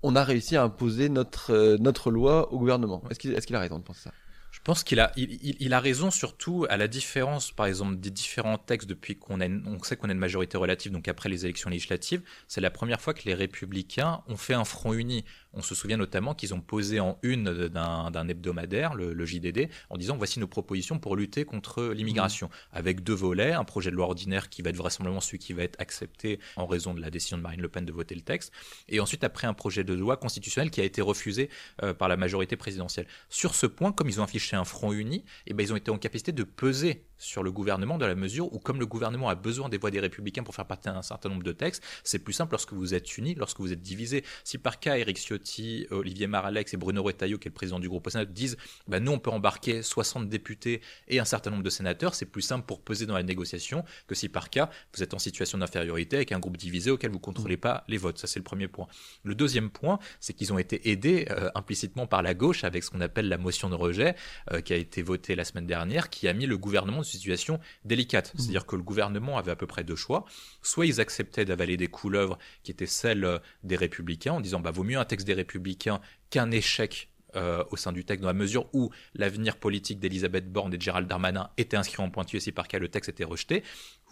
on 0.03 0.15
a 0.15 0.23
réussi 0.23 0.55
à 0.55 0.63
imposer 0.63 1.09
notre, 1.09 1.53
euh, 1.53 1.77
notre 1.79 2.11
loi 2.11 2.51
au 2.51 2.59
gouvernement. 2.59 3.03
Est-ce 3.09 3.19
qu'il 3.19 3.33
est 3.33 3.55
a 3.55 3.59
raison 3.59 3.79
de 3.79 3.83
penser 3.83 4.01
ça? 4.03 4.11
Je 4.51 4.59
pense 4.63 4.83
qu'il 4.83 4.99
a, 4.99 5.11
il, 5.15 5.73
a 5.73 5.79
raison 5.79 6.09
surtout 6.09 6.65
à 6.69 6.77
la 6.77 6.87
différence, 6.87 7.51
par 7.51 7.67
exemple, 7.67 7.97
des 7.97 8.09
différents 8.09 8.57
textes 8.57 8.89
depuis 8.89 9.15
qu'on 9.15 9.39
on 9.39 9.83
sait 9.83 9.95
qu'on 9.95 10.09
a 10.09 10.11
une 10.11 10.17
majorité 10.17 10.57
relative, 10.57 10.91
donc 10.91 11.07
après 11.07 11.29
les 11.29 11.45
élections 11.45 11.69
législatives, 11.69 12.23
c'est 12.47 12.59
la 12.59 12.71
première 12.71 12.99
fois 12.99 13.13
que 13.13 13.21
les 13.25 13.35
républicains 13.35 14.23
ont 14.27 14.35
fait 14.35 14.55
un 14.55 14.65
front 14.65 14.93
uni. 14.93 15.25
On 15.57 15.63
se 15.63 15.73
souvient 15.73 15.97
notamment 15.97 16.35
qu'ils 16.35 16.53
ont 16.53 16.61
posé 16.61 16.99
en 16.99 17.17
une 17.23 17.67
d'un 17.67 18.27
hebdomadaire, 18.27 18.93
le, 18.93 19.25
JDD, 19.25 19.69
en 19.89 19.97
disant 19.97 20.15
voici 20.15 20.39
nos 20.39 20.47
propositions 20.47 20.99
pour 20.99 21.15
lutter 21.15 21.45
contre 21.45 21.83
l'immigration, 21.85 22.47
mmh. 22.47 22.77
avec 22.77 23.03
deux 23.03 23.15
volets, 23.15 23.53
un 23.53 23.63
projet 23.63 23.89
de 23.89 23.95
loi 23.95 24.05
ordinaire 24.05 24.49
qui 24.49 24.61
va 24.61 24.69
être 24.69 24.75
vraisemblablement 24.75 25.19
celui 25.19 25.39
qui 25.39 25.53
va 25.53 25.63
être 25.63 25.75
accepté 25.81 26.39
en 26.57 26.67
raison 26.67 26.93
de 26.93 27.01
la 27.01 27.09
décision 27.09 27.37
de 27.37 27.41
Marine 27.41 27.61
Le 27.61 27.69
Pen 27.69 27.85
de 27.85 27.91
voter 27.91 28.13
le 28.13 28.21
texte, 28.21 28.53
et 28.87 28.99
ensuite 28.99 29.23
après 29.23 29.47
un 29.47 29.55
projet 29.55 29.83
de 29.83 29.93
loi 29.93 30.15
constitutionnel 30.15 30.69
qui 30.69 30.79
a 30.79 30.83
été 30.83 31.01
refusé 31.01 31.49
euh, 31.81 31.95
par 31.95 32.07
la 32.07 32.17
majorité 32.17 32.55
présidentielle. 32.55 33.07
Sur 33.29 33.55
ce 33.55 33.65
point, 33.65 33.91
comme 33.91 34.09
ils 34.09 34.21
ont 34.21 34.23
affiché 34.23 34.55
un 34.55 34.63
front 34.63 34.93
uni, 34.93 35.17
et 35.17 35.23
eh 35.47 35.53
ben, 35.55 35.63
ils 35.63 35.73
ont 35.73 35.77
été 35.77 35.89
en 35.89 35.97
capacité 35.97 36.31
de 36.31 36.43
peser 36.43 37.06
sur 37.17 37.43
le 37.43 37.51
gouvernement 37.51 37.97
dans 37.97 38.07
la 38.07 38.15
mesure 38.15 38.53
où, 38.53 38.59
comme 38.59 38.79
le 38.79 38.85
gouvernement 38.85 39.29
a 39.29 39.35
besoin 39.35 39.69
des 39.69 39.77
voix 39.77 39.91
des 39.91 39.99
républicains 39.99 40.43
pour 40.43 40.55
faire 40.55 40.65
partie 40.65 40.89
d'un 40.89 41.01
certain 41.01 41.29
nombre 41.29 41.43
de 41.43 41.51
textes, 41.51 41.83
c'est 42.03 42.19
plus 42.19 42.33
simple 42.33 42.53
lorsque 42.53 42.73
vous 42.73 42.93
êtes 42.93 43.17
unis, 43.17 43.35
lorsque 43.35 43.59
vous 43.59 43.73
êtes 43.73 43.81
divisés. 43.81 44.23
Si 44.43 44.57
par 44.57 44.79
cas, 44.79 44.97
Eric 44.97 45.17
Ciotti, 45.17 45.87
Olivier 45.91 46.27
Maralex 46.27 46.73
et 46.73 46.77
Bruno 46.77 47.03
Retailleau, 47.03 47.37
qui 47.37 47.47
est 47.47 47.51
le 47.51 47.55
président 47.55 47.79
du 47.79 47.89
groupe 47.89 48.07
au 48.07 48.09
Sénat, 48.09 48.25
disent 48.25 48.57
bah, 48.87 48.99
nous, 48.99 49.11
on 49.11 49.19
peut 49.19 49.31
embarquer 49.31 49.81
60 49.81 50.29
députés 50.29 50.81
et 51.07 51.19
un 51.19 51.25
certain 51.25 51.51
nombre 51.51 51.63
de 51.63 51.69
sénateurs, 51.69 52.15
c'est 52.15 52.25
plus 52.25 52.41
simple 52.41 52.65
pour 52.65 52.81
peser 52.81 53.05
dans 53.05 53.15
la 53.15 53.23
négociation 53.23 53.83
que 54.07 54.15
si 54.15 54.29
par 54.29 54.49
cas, 54.49 54.69
vous 54.95 55.03
êtes 55.03 55.13
en 55.13 55.19
situation 55.19 55.57
d'infériorité 55.57 56.17
avec 56.17 56.31
un 56.31 56.39
groupe 56.39 56.57
divisé 56.57 56.91
auquel 56.91 57.11
vous 57.11 57.17
ne 57.17 57.21
contrôlez 57.21 57.57
pas 57.57 57.83
les 57.87 57.97
votes. 57.97 58.17
Ça, 58.17 58.27
c'est 58.27 58.39
le 58.39 58.43
premier 58.43 58.67
point. 58.67 58.87
Le 59.23 59.35
deuxième 59.35 59.69
point, 59.69 59.99
c'est 60.19 60.33
qu'ils 60.33 60.53
ont 60.53 60.59
été 60.59 60.89
aidés 60.89 61.27
euh, 61.31 61.49
implicitement 61.55 62.07
par 62.07 62.21
la 62.21 62.33
gauche 62.33 62.63
avec 62.63 62.83
ce 62.83 62.89
qu'on 62.89 63.01
appelle 63.01 63.27
la 63.29 63.37
motion 63.37 63.69
de 63.69 63.75
rejet, 63.75 64.15
euh, 64.51 64.61
qui 64.61 64.73
a 64.73 64.75
été 64.75 65.01
votée 65.01 65.35
la 65.35 65.43
semaine 65.43 65.67
dernière, 65.67 66.09
qui 66.09 66.27
a 66.27 66.33
mis 66.33 66.45
le 66.45 66.57
gouvernement 66.57 66.99
situation 67.07 67.59
délicate. 67.85 68.33
Mmh. 68.33 68.39
C'est-à-dire 68.39 68.65
que 68.65 68.75
le 68.75 68.83
gouvernement 68.83 69.37
avait 69.37 69.51
à 69.51 69.55
peu 69.55 69.67
près 69.67 69.83
deux 69.83 69.95
choix. 69.95 70.25
Soit 70.61 70.85
ils 70.85 71.01
acceptaient 71.01 71.45
d'avaler 71.45 71.77
des 71.77 71.87
couleuvres 71.87 72.37
qui 72.63 72.71
étaient 72.71 72.85
celles 72.85 73.25
euh, 73.25 73.39
des 73.63 73.75
républicains 73.75 74.33
en 74.33 74.41
disant 74.41 74.59
bah 74.59 74.71
vaut 74.71 74.83
mieux 74.83 74.97
un 74.97 75.05
texte 75.05 75.27
des 75.27 75.33
républicains 75.33 76.01
qu'un 76.29 76.51
échec 76.51 77.09
euh, 77.35 77.63
au 77.71 77.75
sein 77.77 77.91
du 77.91 78.05
texte, 78.05 78.21
dans 78.21 78.29
la 78.29 78.33
mesure 78.33 78.69
où 78.73 78.89
l'avenir 79.13 79.57
politique 79.57 79.99
d'Elisabeth 79.99 80.51
Borne 80.51 80.73
et 80.73 80.77
de 80.77 80.81
Gérald 80.81 81.07
Darmanin 81.07 81.49
était 81.57 81.75
inscrit 81.75 82.01
en 82.01 82.09
pointu 82.09 82.37
et 82.37 82.39
si 82.39 82.51
par 82.53 82.67
cas 82.67 82.79
le 82.79 82.87
texte 82.87 83.09
était 83.09 83.25
rejeté, 83.25 83.63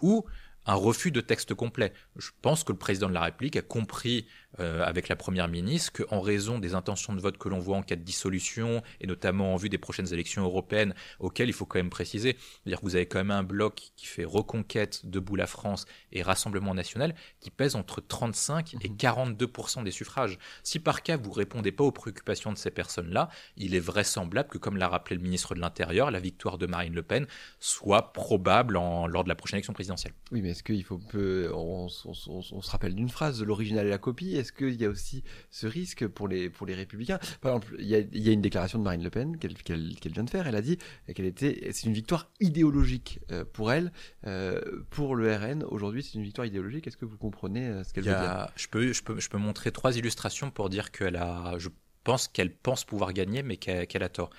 ou 0.02 0.26
un 0.66 0.74
refus 0.74 1.10
de 1.10 1.20
texte 1.20 1.54
complet. 1.54 1.92
Je 2.16 2.30
pense 2.42 2.62
que 2.62 2.72
le 2.72 2.78
président 2.78 3.08
de 3.08 3.14
la 3.14 3.22
République 3.22 3.56
a 3.56 3.62
compris 3.62 4.26
euh, 4.60 4.84
avec 4.84 5.08
la 5.08 5.16
première 5.16 5.48
ministre 5.48 6.02
qu'en 6.02 6.20
raison 6.20 6.58
des 6.58 6.74
intentions 6.74 7.14
de 7.14 7.20
vote 7.20 7.38
que 7.38 7.48
l'on 7.48 7.58
voit 7.58 7.76
en 7.76 7.82
cas 7.82 7.96
de 7.96 8.02
dissolution 8.02 8.82
et 9.00 9.06
notamment 9.06 9.54
en 9.54 9.56
vue 9.56 9.68
des 9.68 9.78
prochaines 9.78 10.12
élections 10.12 10.42
européennes 10.42 10.94
auxquelles 11.20 11.48
il 11.48 11.52
faut 11.52 11.66
quand 11.66 11.78
même 11.78 11.90
préciser, 11.90 12.36
dire 12.64 12.80
que 12.80 12.84
vous 12.84 12.96
avez 12.96 13.06
quand 13.06 13.18
même 13.18 13.30
un 13.30 13.42
bloc 13.42 13.92
qui 13.96 14.06
fait 14.06 14.24
reconquête 14.24 15.00
debout 15.04 15.36
la 15.36 15.46
France 15.46 15.86
et 16.12 16.22
Rassemblement 16.22 16.74
national 16.74 17.14
qui 17.40 17.50
pèse 17.50 17.76
entre 17.76 18.00
35 18.00 18.74
et 18.82 18.88
42 18.88 19.46
mhm. 19.46 19.84
des 19.84 19.90
suffrages. 19.90 20.38
Si 20.62 20.78
par 20.78 21.02
cas 21.02 21.16
vous 21.16 21.32
répondez 21.32 21.72
pas 21.72 21.84
aux 21.84 21.92
préoccupations 21.92 22.52
de 22.52 22.58
ces 22.58 22.70
personnes-là, 22.70 23.28
il 23.56 23.74
est 23.74 23.80
vraisemblable 23.80 24.48
que 24.48 24.58
comme 24.58 24.76
l'a 24.76 24.88
rappelé 24.88 25.16
le 25.16 25.22
ministre 25.22 25.54
de 25.54 25.60
l'Intérieur, 25.60 26.10
la 26.10 26.20
victoire 26.20 26.58
de 26.58 26.66
Marine 26.66 26.94
Le 26.94 27.02
Pen 27.02 27.26
soit 27.60 28.12
probable 28.12 28.76
en, 28.76 29.06
lors 29.06 29.24
de 29.24 29.28
la 29.28 29.34
prochaine 29.34 29.58
élection 29.58 29.72
présidentielle. 29.72 30.12
Oui, 30.32 30.42
mais 30.42 30.50
est-ce 30.50 30.62
qu'il 30.62 30.84
faut 30.84 30.98
peu 30.98 31.50
on, 31.54 31.88
se 31.88 32.70
rappelle 32.70 32.94
d'une 32.94 33.08
phrase 33.08 33.38
de 33.38 33.44
l'original 33.44 33.86
et 33.86 33.90
la 33.90 33.98
copie 33.98 34.36
est-ce 34.46 34.52
qu'il 34.52 34.80
y 34.80 34.84
a 34.84 34.88
aussi 34.88 35.24
ce 35.50 35.66
risque 35.66 36.06
pour 36.06 36.28
les, 36.28 36.48
pour 36.48 36.66
les 36.66 36.74
républicains? 36.74 37.18
Par 37.40 37.52
exemple, 37.52 37.76
il 37.78 37.86
y, 37.86 37.96
a, 37.96 37.98
il 37.98 38.22
y, 38.22 38.28
a, 38.28 38.32
une 38.32 38.40
déclaration 38.40 38.78
de 38.78 38.84
Marine 38.84 39.02
Le 39.02 39.10
Pen 39.10 39.36
qu'elle 39.38 40.12
vient 40.12 40.24
de 40.24 40.30
faire. 40.30 40.46
Elle 40.46 40.54
a 40.54 40.62
dit 40.62 40.78
qu'elle 41.14 41.26
était, 41.26 41.68
c'est 41.72 41.86
une 41.86 41.92
victoire 41.92 42.30
idéologique 42.40 43.20
euh, 43.32 43.44
pour 43.44 43.72
elle. 43.72 43.92
Euh, 44.26 44.60
pour 44.90 45.16
le 45.16 45.34
RN, 45.34 45.64
aujourd'hui, 45.64 46.02
c'est 46.02 46.14
une 46.14 46.22
victoire 46.22 46.46
idéologique. 46.46 46.86
Est-ce 46.86 46.96
que 46.96 47.04
vous 47.04 47.18
comprenez 47.18 47.66
euh, 47.66 47.84
ce 47.84 47.92
qu'elle 47.92 48.04
veut 48.04 48.10
dire? 48.10 48.48
je 48.54 48.68
peux, 48.68 48.92
je, 48.92 49.02
peux, 49.02 49.18
je 49.18 49.28
peux 49.28 49.38
montrer 49.38 49.72
trois 49.72 49.96
illustrations 49.96 50.50
pour 50.50 50.68
dire 50.68 50.92
qu'elle 50.92 51.16
a, 51.16 51.58
je 51.58 51.68
pense 52.04 52.28
qu'elle 52.28 52.54
pense 52.54 52.84
pouvoir 52.84 53.12
gagner, 53.12 53.42
mais 53.42 53.56
qu'elle 53.56 54.02
a 54.02 54.08
tort. 54.08 54.30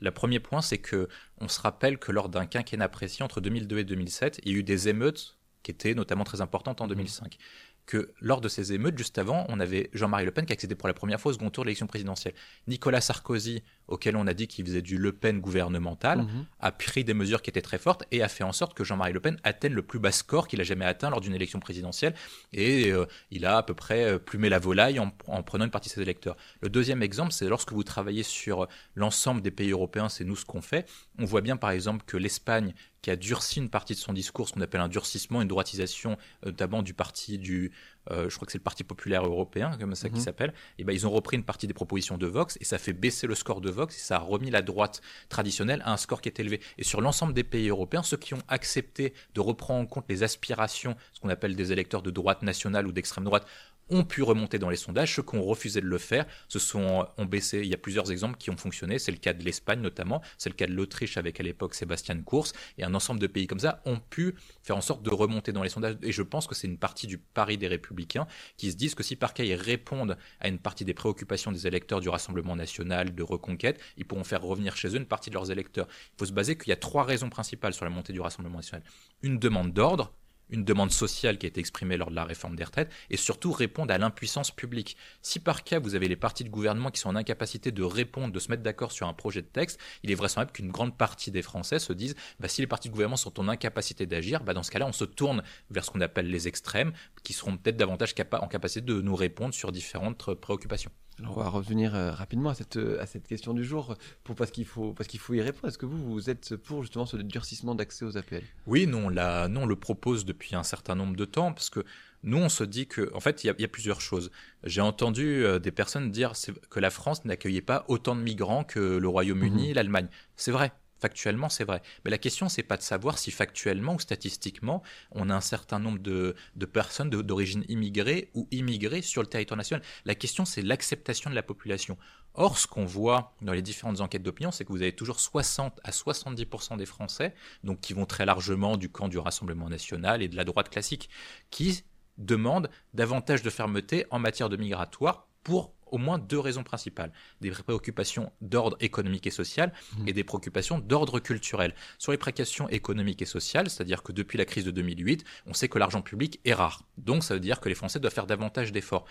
Le 0.00 0.10
premier 0.10 0.40
point, 0.40 0.60
c'est 0.60 0.78
que 0.78 1.08
on 1.38 1.48
se 1.48 1.60
rappelle 1.60 1.98
que 1.98 2.12
lors 2.12 2.28
d'un 2.28 2.46
quinquennat 2.46 2.88
précis 2.88 3.22
entre 3.22 3.40
2002 3.40 3.78
et 3.78 3.84
2007, 3.84 4.40
il 4.44 4.52
y 4.52 4.54
a 4.54 4.58
eu 4.58 4.62
des 4.62 4.88
émeutes 4.88 5.38
qui 5.62 5.72
étaient 5.72 5.94
notamment 5.94 6.22
très 6.22 6.42
importantes 6.42 6.80
en 6.80 6.86
2005 6.86 7.38
que 7.86 8.12
lors 8.20 8.40
de 8.40 8.48
ces 8.48 8.72
émeutes, 8.72 8.98
juste 8.98 9.16
avant, 9.16 9.46
on 9.48 9.60
avait 9.60 9.90
Jean-Marie 9.92 10.24
Le 10.24 10.32
Pen 10.32 10.44
qui 10.44 10.52
accédait 10.52 10.74
pour 10.74 10.88
la 10.88 10.94
première 10.94 11.20
fois 11.20 11.30
au 11.30 11.32
second 11.34 11.50
tour 11.50 11.64
de 11.64 11.68
l'élection 11.68 11.86
présidentielle. 11.86 12.34
Nicolas 12.66 13.00
Sarkozy, 13.00 13.62
auquel 13.86 14.16
on 14.16 14.26
a 14.26 14.34
dit 14.34 14.48
qu'il 14.48 14.66
faisait 14.66 14.82
du 14.82 14.98
Le 14.98 15.12
Pen 15.12 15.40
gouvernemental, 15.40 16.22
mhm. 16.22 16.46
a 16.60 16.72
pris 16.72 17.04
des 17.04 17.14
mesures 17.14 17.42
qui 17.42 17.50
étaient 17.50 17.62
très 17.62 17.78
fortes 17.78 18.04
et 18.10 18.22
a 18.22 18.28
fait 18.28 18.44
en 18.44 18.52
sorte 18.52 18.74
que 18.74 18.82
Jean-Marie 18.82 19.12
Le 19.12 19.20
Pen 19.20 19.38
atteigne 19.44 19.72
le 19.72 19.82
plus 19.82 20.00
bas 20.00 20.10
score 20.10 20.48
qu'il 20.48 20.60
a 20.60 20.64
jamais 20.64 20.84
atteint 20.84 21.10
lors 21.10 21.20
d'une 21.20 21.34
élection 21.34 21.60
présidentielle. 21.60 22.14
Et 22.52 22.90
euh, 22.90 23.06
il 23.30 23.46
a 23.46 23.58
à 23.58 23.62
peu 23.62 23.74
près 23.74 24.04
euh, 24.04 24.18
plumé 24.18 24.48
la 24.48 24.58
volaille 24.58 24.98
en, 24.98 25.12
en, 25.28 25.42
prenant 25.44 25.64
une 25.64 25.70
partie 25.70 25.88
de 25.88 25.94
ses 25.94 26.02
électeurs. 26.02 26.36
Le 26.60 26.68
deuxième 26.68 27.02
exemple, 27.02 27.32
c'est 27.32 27.48
lorsque 27.48 27.72
vous 27.72 27.84
travaillez 27.84 28.24
sur 28.24 28.66
l'ensemble 28.96 29.42
des 29.42 29.52
pays 29.52 29.70
européens, 29.70 30.08
c'est 30.08 30.24
nous 30.24 30.36
ce 30.36 30.44
qu'on 30.44 30.60
fait. 30.60 30.88
On 31.18 31.24
voit 31.24 31.40
bien 31.40 31.56
par 31.56 31.70
exemple 31.70 32.04
que 32.04 32.16
l'Espagne, 32.16 32.74
qui 33.06 33.12
a 33.12 33.14
durci 33.14 33.60
une 33.60 33.70
partie 33.70 33.94
de 33.94 34.00
son 34.00 34.12
discours, 34.12 34.48
ce 34.48 34.52
qu'on 34.52 34.60
appelle 34.62 34.80
un 34.80 34.88
durcissement, 34.88 35.40
une 35.40 35.46
droitisation, 35.46 36.18
euh, 36.44 36.46
notamment 36.46 36.82
du 36.82 36.92
parti 36.92 37.38
du, 37.38 37.70
euh, 38.10 38.28
je 38.28 38.34
crois 38.34 38.46
que 38.46 38.50
c'est 38.50 38.58
le 38.58 38.64
Parti 38.64 38.82
populaire 38.82 39.24
européen, 39.24 39.76
comme 39.78 39.94
ça 39.94 40.08
qui 40.08 40.16
mhm. 40.16 40.22
s'appelle. 40.22 40.52
Et 40.78 40.82
ben 40.82 40.92
ils 40.92 41.06
ont 41.06 41.12
repris 41.12 41.36
une 41.36 41.44
partie 41.44 41.68
des 41.68 41.72
propositions 41.72 42.18
de 42.18 42.26
Vox 42.26 42.58
et 42.60 42.64
ça 42.64 42.78
fait 42.78 42.92
baisser 42.92 43.28
le 43.28 43.36
score 43.36 43.60
de 43.60 43.70
Vox 43.70 43.96
et 43.96 44.00
ça 44.00 44.16
a 44.16 44.18
remis 44.18 44.50
la 44.50 44.60
droite 44.60 45.02
traditionnelle 45.28 45.82
à 45.84 45.92
un 45.92 45.96
score 45.96 46.20
qui 46.20 46.28
est 46.28 46.40
élevé. 46.40 46.60
Et 46.78 46.82
sur 46.82 47.00
l'ensemble 47.00 47.32
des 47.32 47.44
pays 47.44 47.68
européens, 47.68 48.02
ceux 48.02 48.16
qui 48.16 48.34
ont 48.34 48.42
accepté 48.48 49.14
de 49.34 49.40
reprendre 49.40 49.82
en 49.82 49.86
compte 49.86 50.06
les 50.08 50.24
aspirations, 50.24 50.96
ce 51.12 51.20
qu'on 51.20 51.28
appelle 51.28 51.54
des 51.54 51.70
électeurs 51.70 52.02
de 52.02 52.10
droite 52.10 52.42
nationale 52.42 52.88
ou 52.88 52.92
d'extrême 52.92 53.22
droite, 53.22 53.46
ont 53.90 54.04
pu 54.04 54.22
remonter 54.22 54.58
dans 54.58 54.70
les 54.70 54.76
sondages. 54.76 55.14
Ceux 55.14 55.22
qui 55.22 55.36
ont 55.36 55.42
refusé 55.42 55.80
de 55.80 55.86
le 55.86 55.98
faire 55.98 56.26
se 56.48 56.58
sont 56.58 57.06
ont 57.16 57.24
baissé. 57.24 57.60
Il 57.60 57.66
y 57.66 57.74
a 57.74 57.78
plusieurs 57.78 58.10
exemples 58.10 58.36
qui 58.38 58.50
ont 58.50 58.56
fonctionné. 58.56 58.98
C'est 58.98 59.12
le 59.12 59.18
cas 59.18 59.32
de 59.32 59.44
l'Espagne 59.44 59.80
notamment. 59.80 60.22
C'est 60.38 60.48
le 60.48 60.54
cas 60.54 60.66
de 60.66 60.72
l'Autriche 60.72 61.16
avec 61.16 61.40
à 61.40 61.42
l'époque 61.42 61.74
Sébastien 61.74 62.20
Kurz. 62.22 62.52
Et 62.78 62.84
un 62.84 62.94
ensemble 62.94 63.20
de 63.20 63.26
pays 63.26 63.46
comme 63.46 63.60
ça 63.60 63.82
ont 63.84 63.98
pu 63.98 64.34
faire 64.62 64.76
en 64.76 64.80
sorte 64.80 65.02
de 65.02 65.10
remonter 65.10 65.52
dans 65.52 65.62
les 65.62 65.68
sondages. 65.68 65.96
Et 66.02 66.12
je 66.12 66.22
pense 66.22 66.46
que 66.46 66.54
c'est 66.54 66.66
une 66.66 66.78
partie 66.78 67.06
du 67.06 67.18
pari 67.18 67.58
des 67.58 67.68
républicains 67.68 68.26
qui 68.56 68.70
se 68.70 68.76
disent 68.76 68.94
que 68.94 69.02
si 69.02 69.16
par 69.16 69.34
cas 69.34 69.44
ils 69.44 69.54
répondent 69.54 70.16
à 70.40 70.48
une 70.48 70.58
partie 70.58 70.84
des 70.84 70.94
préoccupations 70.94 71.52
des 71.52 71.66
électeurs 71.66 72.00
du 72.00 72.08
Rassemblement 72.08 72.56
national, 72.56 73.14
de 73.14 73.22
reconquête, 73.22 73.80
ils 73.96 74.04
pourront 74.04 74.24
faire 74.24 74.42
revenir 74.42 74.76
chez 74.76 74.88
eux 74.88 74.96
une 74.96 75.06
partie 75.06 75.30
de 75.30 75.34
leurs 75.34 75.50
électeurs. 75.50 75.86
Il 76.14 76.18
faut 76.18 76.26
se 76.26 76.32
baser 76.32 76.56
qu'il 76.56 76.68
y 76.70 76.72
a 76.72 76.76
trois 76.76 77.04
raisons 77.04 77.30
principales 77.30 77.74
sur 77.74 77.84
la 77.84 77.90
montée 77.90 78.12
du 78.12 78.20
Rassemblement 78.20 78.56
national. 78.56 78.82
Une 79.22 79.38
demande 79.38 79.72
d'ordre, 79.72 80.12
une 80.50 80.64
demande 80.64 80.90
sociale 80.90 81.38
qui 81.38 81.46
a 81.46 81.48
été 81.48 81.60
exprimée 81.60 81.96
lors 81.96 82.10
de 82.10 82.14
la 82.14 82.24
réforme 82.24 82.56
des 82.56 82.64
retraites, 82.64 82.90
et 83.10 83.16
surtout 83.16 83.52
répondre 83.52 83.92
à 83.92 83.98
l'impuissance 83.98 84.50
publique. 84.50 84.96
Si 85.22 85.38
par 85.40 85.64
cas 85.64 85.78
vous 85.78 85.94
avez 85.94 86.08
les 86.08 86.16
partis 86.16 86.44
de 86.44 86.48
gouvernement 86.48 86.90
qui 86.90 87.00
sont 87.00 87.08
en 87.08 87.16
incapacité 87.16 87.70
de 87.70 87.82
répondre, 87.82 88.32
de 88.32 88.38
se 88.38 88.50
mettre 88.50 88.62
d'accord 88.62 88.92
sur 88.92 89.06
un 89.06 89.12
projet 89.12 89.42
de 89.42 89.46
texte, 89.46 89.80
il 90.02 90.10
est 90.10 90.14
vraisemblable 90.14 90.52
qu'une 90.52 90.70
grande 90.70 90.96
partie 90.96 91.30
des 91.30 91.42
Français 91.42 91.78
se 91.78 91.92
disent 91.92 92.14
bah, 92.40 92.48
si 92.48 92.60
les 92.60 92.66
partis 92.66 92.88
de 92.88 92.92
gouvernement 92.92 93.16
sont 93.16 93.38
en 93.40 93.48
incapacité 93.48 94.06
d'agir, 94.06 94.42
bah, 94.42 94.54
dans 94.54 94.62
ce 94.62 94.70
cas-là 94.70 94.86
on 94.86 94.92
se 94.92 95.04
tourne 95.04 95.42
vers 95.70 95.84
ce 95.84 95.90
qu'on 95.90 96.00
appelle 96.00 96.30
les 96.30 96.48
extrêmes, 96.48 96.92
qui 97.22 97.32
seront 97.32 97.56
peut-être 97.56 97.76
davantage 97.76 98.14
en 98.32 98.48
capacité 98.48 98.80
de 98.80 99.00
nous 99.00 99.16
répondre 99.16 99.54
sur 99.54 99.72
différentes 99.72 100.34
préoccupations. 100.34 100.90
Alors 101.18 101.38
on 101.38 101.40
va 101.40 101.48
revenir 101.48 101.94
euh, 101.94 102.12
rapidement 102.12 102.50
à 102.50 102.54
cette, 102.54 102.76
euh, 102.76 103.00
à 103.00 103.06
cette 103.06 103.26
question 103.26 103.54
du 103.54 103.64
jour, 103.64 103.96
pour, 104.22 104.36
parce 104.36 104.50
qu'il 104.50 104.66
faut, 104.66 104.92
parce 104.92 105.08
qu'il 105.08 105.20
faut 105.20 105.32
y 105.34 105.40
répondre. 105.40 105.68
Est-ce 105.68 105.78
que 105.78 105.86
vous, 105.86 106.12
vous 106.12 106.28
êtes 106.28 106.56
pour 106.56 106.82
justement 106.82 107.06
ce 107.06 107.16
durcissement 107.16 107.74
d'accès 107.74 108.04
aux 108.04 108.18
APL 108.18 108.42
Oui, 108.66 108.86
non, 108.86 109.08
là, 109.08 109.48
non, 109.48 109.62
on 109.62 109.66
le 109.66 109.76
propose 109.76 110.26
depuis 110.26 110.54
un 110.54 110.62
certain 110.62 110.94
nombre 110.94 111.16
de 111.16 111.24
temps, 111.24 111.52
parce 111.52 111.70
que 111.70 111.84
nous, 112.22 112.38
on 112.38 112.48
se 112.48 112.64
dit 112.64 112.86
que, 112.86 113.10
en 113.14 113.20
fait, 113.20 113.44
il 113.44 113.46
y, 113.46 113.64
a 113.64 113.68
plusieurs 113.68 114.00
choses. 114.00 114.30
J'ai 114.64 114.80
entendu 114.80 115.44
euh, 115.44 115.58
des 115.58 115.70
personnes 115.70 116.10
dire 116.10 116.32
que 116.70 116.80
la 116.80 116.90
France 116.90 117.24
n'accueillait 117.24 117.62
pas 117.62 117.84
autant 117.88 118.16
de 118.16 118.20
migrants 118.20 118.64
que 118.64 118.80
le 118.80 119.08
Royaume-Uni, 119.08 119.70
mmh 119.70 119.74
l'Allemagne. 119.74 120.08
C'est 120.34 120.50
vrai, 120.50 120.72
Factuellement, 120.98 121.48
c'est 121.50 121.64
vrai. 121.64 121.82
Mais 122.04 122.10
la 122.10 122.18
question, 122.18 122.48
c'est 122.48 122.62
pas 122.62 122.76
de 122.76 122.82
savoir 122.82 123.18
si 123.18 123.30
factuellement 123.30 123.94
ou 123.94 123.98
statistiquement, 123.98 124.82
on 125.10 125.28
a 125.28 125.34
un 125.34 125.40
certain 125.40 125.78
nombre 125.78 125.98
de, 125.98 126.34
personnes 126.72 127.10
d'origine 127.10 127.64
immigrée 127.68 128.30
ou 128.34 128.48
immigrées 128.50 129.02
sur 129.02 129.22
le 129.22 129.28
territoire 129.28 129.58
national. 129.58 129.82
La 130.06 130.14
question, 130.14 130.44
c'est 130.44 130.62
l'acceptation 130.62 131.28
de 131.28 131.34
la 131.34 131.42
population. 131.42 131.98
Or, 132.34 132.58
ce 132.58 132.66
qu'on 132.66 132.84
voit 132.84 133.34
dans 133.42 133.52
les 133.52 133.62
différentes 133.62 134.00
enquêtes 134.00 134.22
d'opinion, 134.22 134.50
c'est 134.50 134.64
que 134.64 134.72
vous 134.72 134.82
avez 134.82 134.92
toujours 134.92 135.20
60 135.20 135.80
à 135.84 135.90
70% 135.90 136.76
des 136.76 136.86
Français, 136.86 137.34
donc 137.62 137.80
qui 137.80 137.92
vont 137.92 138.06
très 138.06 138.26
largement 138.26 138.76
du 138.76 138.90
camp 138.90 139.08
du 139.08 139.18
Rassemblement 139.18 139.68
national 139.68 140.22
et 140.22 140.28
de 140.28 140.36
la 140.36 140.44
droite 140.44 140.70
classique, 140.70 141.10
qui 141.50 141.84
demandent 142.18 142.70
davantage 142.94 143.42
de 143.42 143.50
fermeté 143.50 144.06
en 144.10 144.18
matière 144.18 144.48
de 144.48 144.56
migratoire 144.56 145.28
pour 145.42 145.75
au 145.86 145.98
moins 145.98 146.18
deux 146.18 146.38
raisons 146.38 146.62
principales. 146.62 147.12
Des 147.40 147.50
préoccupations 147.50 148.32
d'ordre 148.40 148.76
économique 148.80 149.26
et 149.26 149.30
social 149.30 149.72
mmh. 149.98 150.08
et 150.08 150.12
des 150.12 150.24
préoccupations 150.24 150.78
d'ordre 150.78 151.20
culturel. 151.20 151.74
Sur 151.98 152.12
les 152.12 152.18
préoccupations 152.18 152.68
économiques 152.68 153.22
et 153.22 153.26
sociales, 153.26 153.70
c'est-à-dire 153.70 154.02
que 154.02 154.12
depuis 154.12 154.38
la 154.38 154.44
crise 154.44 154.64
de 154.64 154.70
2008, 154.70 155.24
on 155.46 155.54
sait 155.54 155.68
que 155.68 155.78
l'argent 155.78 156.02
public 156.02 156.40
est 156.44 156.54
rare. 156.54 156.82
Donc 156.98 157.24
ça 157.24 157.34
veut 157.34 157.40
dire 157.40 157.60
que 157.60 157.68
les 157.68 157.74
Français 157.74 158.00
doivent 158.00 158.12
faire 158.12 158.26
davantage 158.26 158.72
d'efforts 158.72 159.06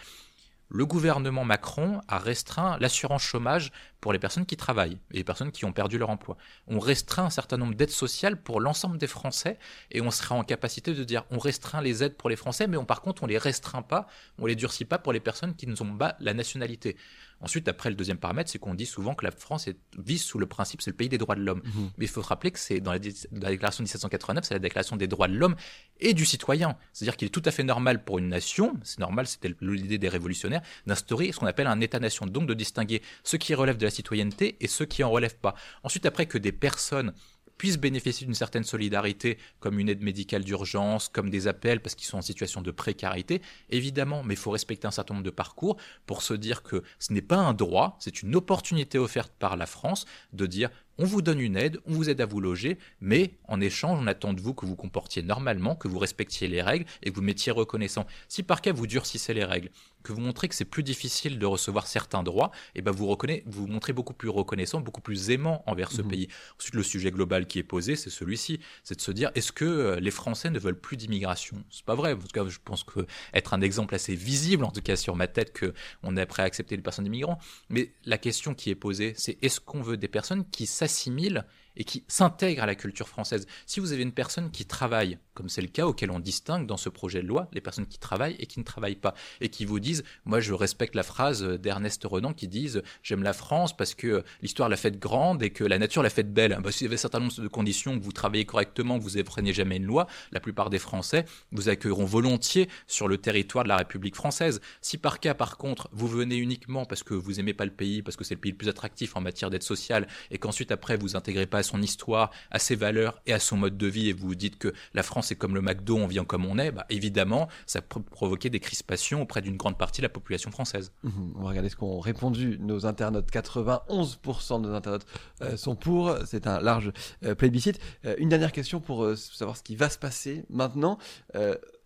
le 0.70 0.86
gouvernement 0.86 1.46
Macron 1.46 2.02
a 2.08 2.18
restreint 2.18 2.78
l'assurance 2.80 3.22
chômage 3.22 3.72
pour 4.02 4.14
les 4.14 4.20
personnes 4.20 4.46
qui 4.46 4.58
travaillent 4.58 5.00
et 5.12 5.18
les 5.18 5.24
personnes 5.24 5.52
qui 5.52 5.66
ont 5.66 5.72
perdu 5.72 5.98
leur 5.98 6.10
emploi. 6.10 6.38
On 6.68 6.80
restreint 6.80 7.26
un 7.26 7.30
certain 7.30 7.58
nombre 7.58 7.76
d'aides 7.76 7.92
sociales 7.92 8.42
pour 8.42 8.60
l'ensemble 8.60 8.98
des 8.98 9.08
Français 9.08 9.58
et 9.92 10.02
on 10.02 10.12
sera 10.12 10.36
en 10.36 10.44
capacité 10.44 10.94
de 10.94 11.04
dire 11.04 11.24
on 11.30 11.38
restreint 11.38 11.82
les 11.82 12.04
aides 12.04 12.18
pour 12.18 12.30
les 12.30 12.36
Français, 12.36 12.68
mais 12.68 12.84
par 12.86 13.02
contre 13.02 13.24
on 13.24 13.28
les 13.28 13.38
restreint 13.38 13.84
pas, 13.84 14.08
on 14.40 14.46
les 14.46 14.56
durcit 14.56 14.86
pas 14.86 14.98
pour 14.98 15.14
les 15.14 15.20
personnes 15.20 15.56
qui 15.56 15.68
ne 15.68 15.76
ont 15.82 15.98
pas 15.98 16.16
la 16.20 16.34
nationalité. 16.34 16.98
Ensuite, 17.46 17.68
après, 17.68 17.92
le 17.92 17.96
deuxième 17.96 18.18
paramètre, 18.18 18.50
c'est 18.50 18.58
qu'on 18.58 18.74
dit 18.74 18.88
souvent 18.88 19.14
que 19.14 19.24
la 19.24 19.30
France 19.30 19.68
est, 19.68 19.78
vise 20.00 20.24
sous 20.24 20.40
le 20.40 20.48
principe, 20.48 20.82
c'est 20.82 20.90
le 20.90 20.96
pays 20.96 21.10
des 21.10 21.20
droits 21.20 21.36
de 21.36 21.42
l'homme. 21.42 21.62
Mhm. 21.64 21.92
Mais 22.00 22.06
il 22.06 22.08
faut 22.08 22.24
se 22.24 22.28
rappeler 22.28 22.50
que 22.50 22.58
c'est 22.58 22.80
dans 22.80 22.92
la, 22.92 22.98
déclaration 22.98 23.84
de 23.84 23.86
1789, 23.86 24.46
c'est 24.46 24.56
la 24.56 24.60
déclaration 24.60 24.98
des 24.98 25.06
droits 25.06 25.28
de 25.28 25.36
l'homme 25.36 25.56
et 26.00 26.16
du 26.16 26.26
citoyen. 26.26 26.76
C'est-à-dire 26.92 27.16
qu'il 27.16 27.28
est 27.28 27.30
tout 27.30 27.44
à 27.46 27.52
fait 27.52 27.62
normal 27.62 28.04
pour 28.04 28.18
une 28.18 28.30
nation, 28.30 28.74
c'est 28.82 28.98
normal, 28.98 29.28
c'était 29.28 29.54
l'idée 29.62 30.00
des 30.00 30.10
révolutionnaires, 30.10 30.64
d'instaurer 30.88 31.32
ce 31.32 31.38
qu'on 31.38 31.46
appelle 31.46 31.68
un 31.68 31.82
État-nation, 31.82 32.26
donc 32.26 32.48
de 32.48 32.56
distinguer 32.56 33.04
ceux 33.24 33.38
qui 33.38 33.54
relèvent 33.54 33.78
de 33.78 33.86
la 33.86 33.92
citoyenneté 33.92 34.58
et 34.60 34.68
ceux 34.68 34.86
qui 34.86 35.04
en 35.04 35.12
relèvent 35.12 35.38
pas. 35.38 35.54
Ensuite, 35.84 36.08
après 36.08 36.26
que 36.26 36.40
des 36.40 36.52
personnes 36.52 37.14
puissent 37.58 37.78
bénéficier 37.78 38.26
d'une 38.26 38.36
certaine 38.36 38.64
solidarité, 38.64 39.38
comme 39.60 39.80
une 39.80 39.90
aide 39.90 40.02
médicale 40.02 40.44
d'urgence, 40.44 41.10
comme 41.10 41.30
des 41.30 41.48
appels 41.48 41.80
parce 41.80 41.96
qu'ils 41.96 42.08
sont 42.08 42.18
en 42.18 42.22
situation 42.22 42.62
de 42.62 42.72
précarité, 42.72 43.42
évidemment, 43.70 44.24
mais 44.24 44.34
il 44.34 44.38
faut 44.38 44.52
respecter 44.52 44.88
un 44.88 44.92
certain 44.92 45.14
nombre 45.14 45.26
de 45.26 45.32
parcours 45.32 45.78
pour 46.06 46.22
se 46.22 46.34
dire 46.34 46.64
que 46.64 46.84
ce 47.00 47.14
n'est 47.14 47.22
pas 47.22 47.38
un 47.38 47.54
droit, 47.54 47.98
c'est 48.00 48.22
une 48.22 48.36
opportunité 48.36 48.98
offerte 48.98 49.32
par 49.40 49.58
la 49.58 49.66
France 49.66 50.06
de 50.34 50.46
dire 50.46 50.70
on 50.98 51.06
vous 51.06 51.22
donne 51.22 51.40
une 51.40 51.58
aide, 51.58 51.80
on 51.86 51.94
vous 51.94 52.10
aide 52.10 52.22
à 52.22 52.26
vous 52.26 52.40
loger, 52.40 52.78
mais 53.02 53.32
en 53.48 53.60
échange, 53.62 54.00
on 54.02 54.08
attend 54.08 54.34
de 54.34 54.42
vous 54.42 54.54
que 54.54 54.66
vous 54.66 54.76
comportiez 54.76 55.22
normalement, 55.22 55.76
que 55.76 55.88
vous 55.88 56.00
respectiez 56.00 56.48
les 56.48 56.62
règles 56.62 56.86
et 57.04 57.12
que 57.12 57.16
vous 57.16 57.22
mettiez 57.22 57.52
reconnaissant. 57.52 58.06
Si 58.28 58.44
par 58.44 58.62
cas 58.62 58.72
vous 58.72 58.88
durcissez 58.88 59.34
les 59.34 59.44
règles, 59.44 59.70
que 60.04 60.14
vous 60.14 60.22
montrez 60.22 60.48
que 60.48 60.56
c'est 60.56 60.66
plus 60.66 60.84
difficile 60.84 61.40
de 61.40 61.46
recevoir 61.46 61.88
certains 61.88 62.24
droits, 62.24 62.52
et 62.76 62.80
eh 62.80 62.82
ben 62.82 62.92
vous 62.92 63.08
reconnaissez, 63.08 63.44
vous, 63.48 63.68
montrez 63.68 63.92
beaucoup 63.92 64.14
plus 64.14 64.30
reconnaissant, 64.30 64.80
beaucoup 64.80 65.02
plus 65.02 65.32
aimant 65.32 65.64
envers 65.66 65.92
ce 65.92 66.02
mmh 66.02 66.08
pays. 66.08 66.28
Ensuite, 66.60 66.76
le 66.76 66.84
sujet 66.84 67.12
global 67.12 67.48
qui 67.48 67.60
est 67.60 67.64
posé, 67.64 67.96
c'est 67.96 68.12
celui-ci, 68.12 68.60
c'est 68.84 68.96
de 68.96 69.02
se 69.02 69.12
dire 69.12 69.32
est-ce 69.36 69.52
que 69.52 69.66
euh, 69.66 70.00
les 70.00 70.12
Français 70.12 70.50
ne 70.50 70.60
veulent 70.60 70.80
plus 70.80 70.96
d'immigration? 70.96 71.64
C'est 71.72 71.86
pas 71.86 71.96
vrai. 71.96 72.14
En 72.14 72.18
tout 72.18 72.28
cas, 72.28 72.48
je 72.48 72.60
pense 72.64 72.84
que 72.84 73.06
être 73.34 73.54
un 73.54 73.62
exemple 73.62 73.96
assez 73.96 74.16
visible, 74.16 74.64
en 74.64 74.72
tout 74.72 74.82
cas 74.82 74.96
sur 74.96 75.16
ma 75.16 75.28
tête, 75.28 75.52
que 75.52 75.74
on 76.04 76.16
est 76.16 76.26
prêt 76.26 76.44
à 76.44 76.46
accepter 76.46 76.76
les 76.76 76.84
personnes 76.84 77.08
immigrants. 77.08 77.40
Mais 77.70 77.92
la 78.06 78.18
question 78.18 78.54
qui 78.54 78.70
est 78.70 78.76
posée, 78.76 79.14
c'est 79.18 79.38
est-ce 79.42 79.60
qu'on 79.60 79.82
veut 79.82 79.98
des 79.98 80.08
personnes 80.08 80.46
qui 80.50 80.68
s'assimilent 80.88 81.46
et 81.78 81.84
qui 81.84 82.04
s'intègrent 82.08 82.64
à 82.64 82.66
la 82.66 82.76
culture 82.76 83.08
française. 83.08 83.48
Si 83.66 83.80
vous 83.80 83.92
avez 83.92 84.04
une 84.04 84.12
personne 84.12 84.52
qui 84.52 84.66
travaille, 84.66 85.18
comme 85.34 85.50
c'est 85.50 85.62
le 85.62 85.68
cas 85.68 85.86
auquel 85.86 86.12
on 86.12 86.20
distingue 86.20 86.66
dans 86.66 86.78
ce 86.78 86.90
projet 86.90 87.22
de 87.22 87.28
loi, 87.28 87.50
les 87.54 87.62
personnes 87.62 87.88
qui 87.88 88.00
travaillent 88.00 88.36
et 88.40 88.46
qui 88.46 88.60
ne 88.60 88.64
travaillent 88.64 88.96
pas, 88.96 89.14
et 89.42 89.50
qui 89.50 89.66
vous 89.66 89.80
disent, 89.80 90.04
moi 90.24 90.40
je 90.40 90.54
respecte 90.54 90.96
la 90.96 91.04
phrase 91.04 91.44
d'Ernest 91.44 92.04
Renan 92.06 92.34
qui 92.34 92.48
disent, 92.48 92.82
j'aime 93.04 93.24
la 93.24 93.34
France 93.34 93.76
parce 93.76 93.94
que 93.94 94.24
l'histoire 94.42 94.70
l'a 94.70 94.78
faite 94.78 95.00
grande 95.00 95.44
et 95.44 95.50
que 95.50 95.64
la 95.64 95.78
nature 95.78 96.04
l'a 96.04 96.10
faite 96.10 96.34
belle. 96.34 96.58
Bah, 96.64 96.72
S'il 96.72 96.86
y 96.86 96.88
avait 96.88 96.96
un 96.96 96.98
certain 96.98 97.20
nombre 97.20 97.40
de 97.40 97.48
conditions, 97.48 97.98
que 97.98 98.04
vous 98.04 98.12
travaillez 98.12 98.46
correctement, 98.46 98.98
que 98.98 99.04
vous 99.04 99.18
n'effrenez 99.18 99.54
jamais 99.54 99.78
une 99.78 99.86
loi, 99.86 100.08
la 100.32 100.40
plupart 100.40 100.70
des 100.70 100.80
Français 100.80 101.26
vous 101.52 101.70
accueilleront 101.70 102.06
volontiers 102.06 102.70
sur 102.88 103.08
le 103.08 103.18
territoire 103.18 103.64
de 103.64 103.70
la 103.70 103.78
République 103.78 104.16
française. 104.16 104.62
Si 104.82 104.98
par 104.98 105.20
cas, 105.20 105.34
par 105.34 105.58
contre, 105.58 105.90
vous 105.92 106.08
venez 106.08 106.38
uniquement 106.38 106.86
parce 106.86 107.04
que 107.04 107.14
vous 107.14 107.40
aimez 107.40 107.54
pas 107.54 107.66
le 107.66 107.72
pays, 107.72 108.02
parce 108.02 108.16
que 108.16 108.24
c'est 108.24 108.36
le 108.36 108.40
pays 108.40 108.52
le 108.52 108.58
plus 108.58 108.70
attractif 108.70 109.16
en 109.16 109.22
matière 109.22 109.50
d'aide 109.50 109.64
sociale, 109.64 110.08
et 110.32 110.38
qu'ensuite 110.38 110.72
après 110.72 110.98
vous 110.98 111.16
intégrez 111.16 111.46
pas 111.46 111.65
son 111.66 111.82
histoire, 111.82 112.32
à 112.52 112.60
ses 112.60 112.76
valeurs 112.76 113.22
et 113.26 113.34
à 113.34 113.40
son 113.40 113.58
mode 113.58 113.78
de 113.78 113.88
vie, 113.88 114.10
et 114.10 114.14
vous 114.14 114.28
vous 114.28 114.36
dites 114.36 114.58
que 114.58 114.74
la 114.94 115.04
France 115.04 115.32
est 115.32 115.36
comme 115.36 115.56
le 115.56 115.62
McDo, 115.62 115.98
on 115.98 116.08
vient 116.08 116.26
comme 116.26 116.46
on 116.46 116.58
est, 116.58 116.72
bah, 116.72 116.86
évidemment, 116.90 117.48
ça 117.66 117.82
peut 117.82 118.02
provoquer 118.02 118.50
des 118.50 118.60
crispations 118.60 119.22
auprès 119.22 119.42
d'une 119.42 119.58
grande 119.58 119.78
partie 119.78 120.02
de 120.02 120.06
la 120.06 120.10
population 120.10 120.52
française. 120.52 120.92
Mhm. 121.04 121.34
on 121.36 121.44
va 121.44 121.50
regarder 121.50 121.70
ce 121.70 121.76
qu'ont 121.76 122.00
répondu 122.00 122.58
nos 122.60 122.86
internautes. 122.86 123.32
91% 123.32 124.62
de 124.62 124.68
nos 124.68 124.76
internautes 124.76 125.06
euh, 125.42 125.58
sont 125.58 125.76
pour. 125.76 126.16
C'est 126.26 126.48
un 126.48 126.60
large 126.60 126.92
euh, 127.24 127.36
plébiscite. 127.36 127.80
Euh, 128.06 128.16
une 128.18 128.30
dernière 128.30 128.52
question 128.52 128.80
pour 128.80 129.16
savoir 129.18 129.58
ce 129.58 129.64
qui 129.64 129.76
va 129.76 129.90
se 129.90 129.98
passer 129.98 130.46
maintenant 130.50 130.98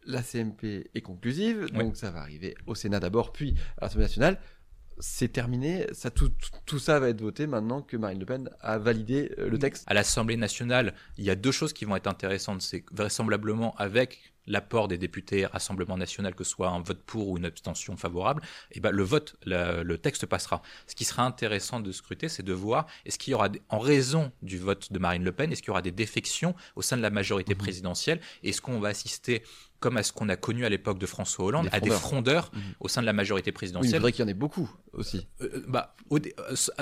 la 0.06 0.24
CMP 0.24 0.90
est 0.96 1.02
conclusive, 1.02 1.72
donc 1.72 1.96
ça 1.96 2.10
va 2.10 2.22
arriver 2.22 2.56
au 2.66 2.74
Sénat 2.74 3.00
d'abord, 3.00 3.32
puis 3.32 3.54
à 3.78 3.86
l'Assemblée 3.86 4.06
nationale 4.06 4.40
c'est 5.00 5.32
terminé. 5.32 5.88
Ça, 5.94 6.12
tout, 6.12 6.32
tout, 6.66 6.80
ça 6.80 7.00
va 7.00 7.10
être 7.10 7.22
voté 7.22 7.48
maintenant 7.48 7.82
que 7.82 7.98
Marine 7.98 8.20
Le 8.20 8.26
Pen 8.26 8.50
a 8.62 8.78
validé 8.78 9.32
euh, 9.40 9.50
le 9.50 9.58
texte. 9.58 9.84
À 9.88 9.94
l'Assemblée 9.94 10.38
nationale, 10.38 10.94
il 11.18 11.24
y 11.24 11.30
a 11.30 11.36
deux 11.36 11.52
choses 11.52 11.74
qui 11.74 11.86
vont 11.86 11.96
être 11.96 12.08
intéressantes. 12.08 12.62
C'est 12.62 12.84
vraisemblablement 12.92 13.76
avec 13.78 14.34
l'apport 14.50 14.88
des 14.88 14.98
députés 14.98 15.46
Rassemblement 15.46 15.98
national, 15.98 16.36
que 16.36 16.44
ce 16.44 16.52
soit 16.52 16.68
un 16.70 16.82
vote 16.82 17.02
pour 17.06 17.30
ou 17.30 17.38
une 17.38 17.46
abstention 17.46 17.96
favorable, 17.96 18.42
eh 18.72 18.80
ben 18.80 18.92
le 18.92 19.04
vote, 19.04 19.36
le, 19.46 19.96
texte 19.98 20.26
passera. 20.26 20.62
Ce 20.88 20.96
qui 20.96 21.06
sera 21.06 21.24
intéressant 21.24 21.80
de 21.80 21.92
scruter, 21.92 22.28
c'est 22.28 22.44
de 22.44 22.54
voir 22.54 22.88
est-ce 23.06 23.18
qu'il 23.18 23.32
y 23.32 23.34
aura, 23.36 23.50
en 23.70 23.80
raison 23.80 24.32
du 24.42 24.58
vote 24.58 24.92
de 24.92 25.00
Marine 25.00 25.24
Le 25.24 25.32
Pen, 25.32 25.52
est-ce 25.52 25.62
qu'il 25.62 25.70
y 25.70 25.72
aura 25.72 25.82
des 25.82 25.92
défections 25.92 26.56
au 26.76 26.82
sein 26.82 26.98
de 26.98 27.02
la 27.02 27.10
majorité 27.10 27.54
mmh. 27.54 27.58
présidentielle? 27.58 28.20
Est-ce 28.44 28.62
qu'on 28.62 28.80
va 28.80 28.90
assister 28.90 29.44
comme 29.80 29.96
à 29.96 30.04
ce 30.04 30.12
qu'on 30.12 30.28
a 30.28 30.36
connu 30.36 30.66
à 30.66 30.70
l'époque 30.70 31.00
de 31.00 31.06
François 31.06 31.46
Hollande, 31.46 31.70
à 31.72 31.80
des 31.80 31.90
frondeurs 31.90 32.52
mmh. 32.54 32.60
au 32.82 32.90
sein 32.90 33.00
de 33.00 33.06
la 33.06 33.14
majorité 33.14 33.54
présidentielle. 33.54 33.92
il 33.92 33.96
faudrait 33.96 34.12
qu'il 34.12 34.26
y 34.26 34.26
en 34.26 34.28
ait 34.28 34.34
beaucoup 34.34 34.70
aussi. 34.92 35.26
Euh, 35.40 35.50
euh, 35.54 35.66
bah, 35.70 35.96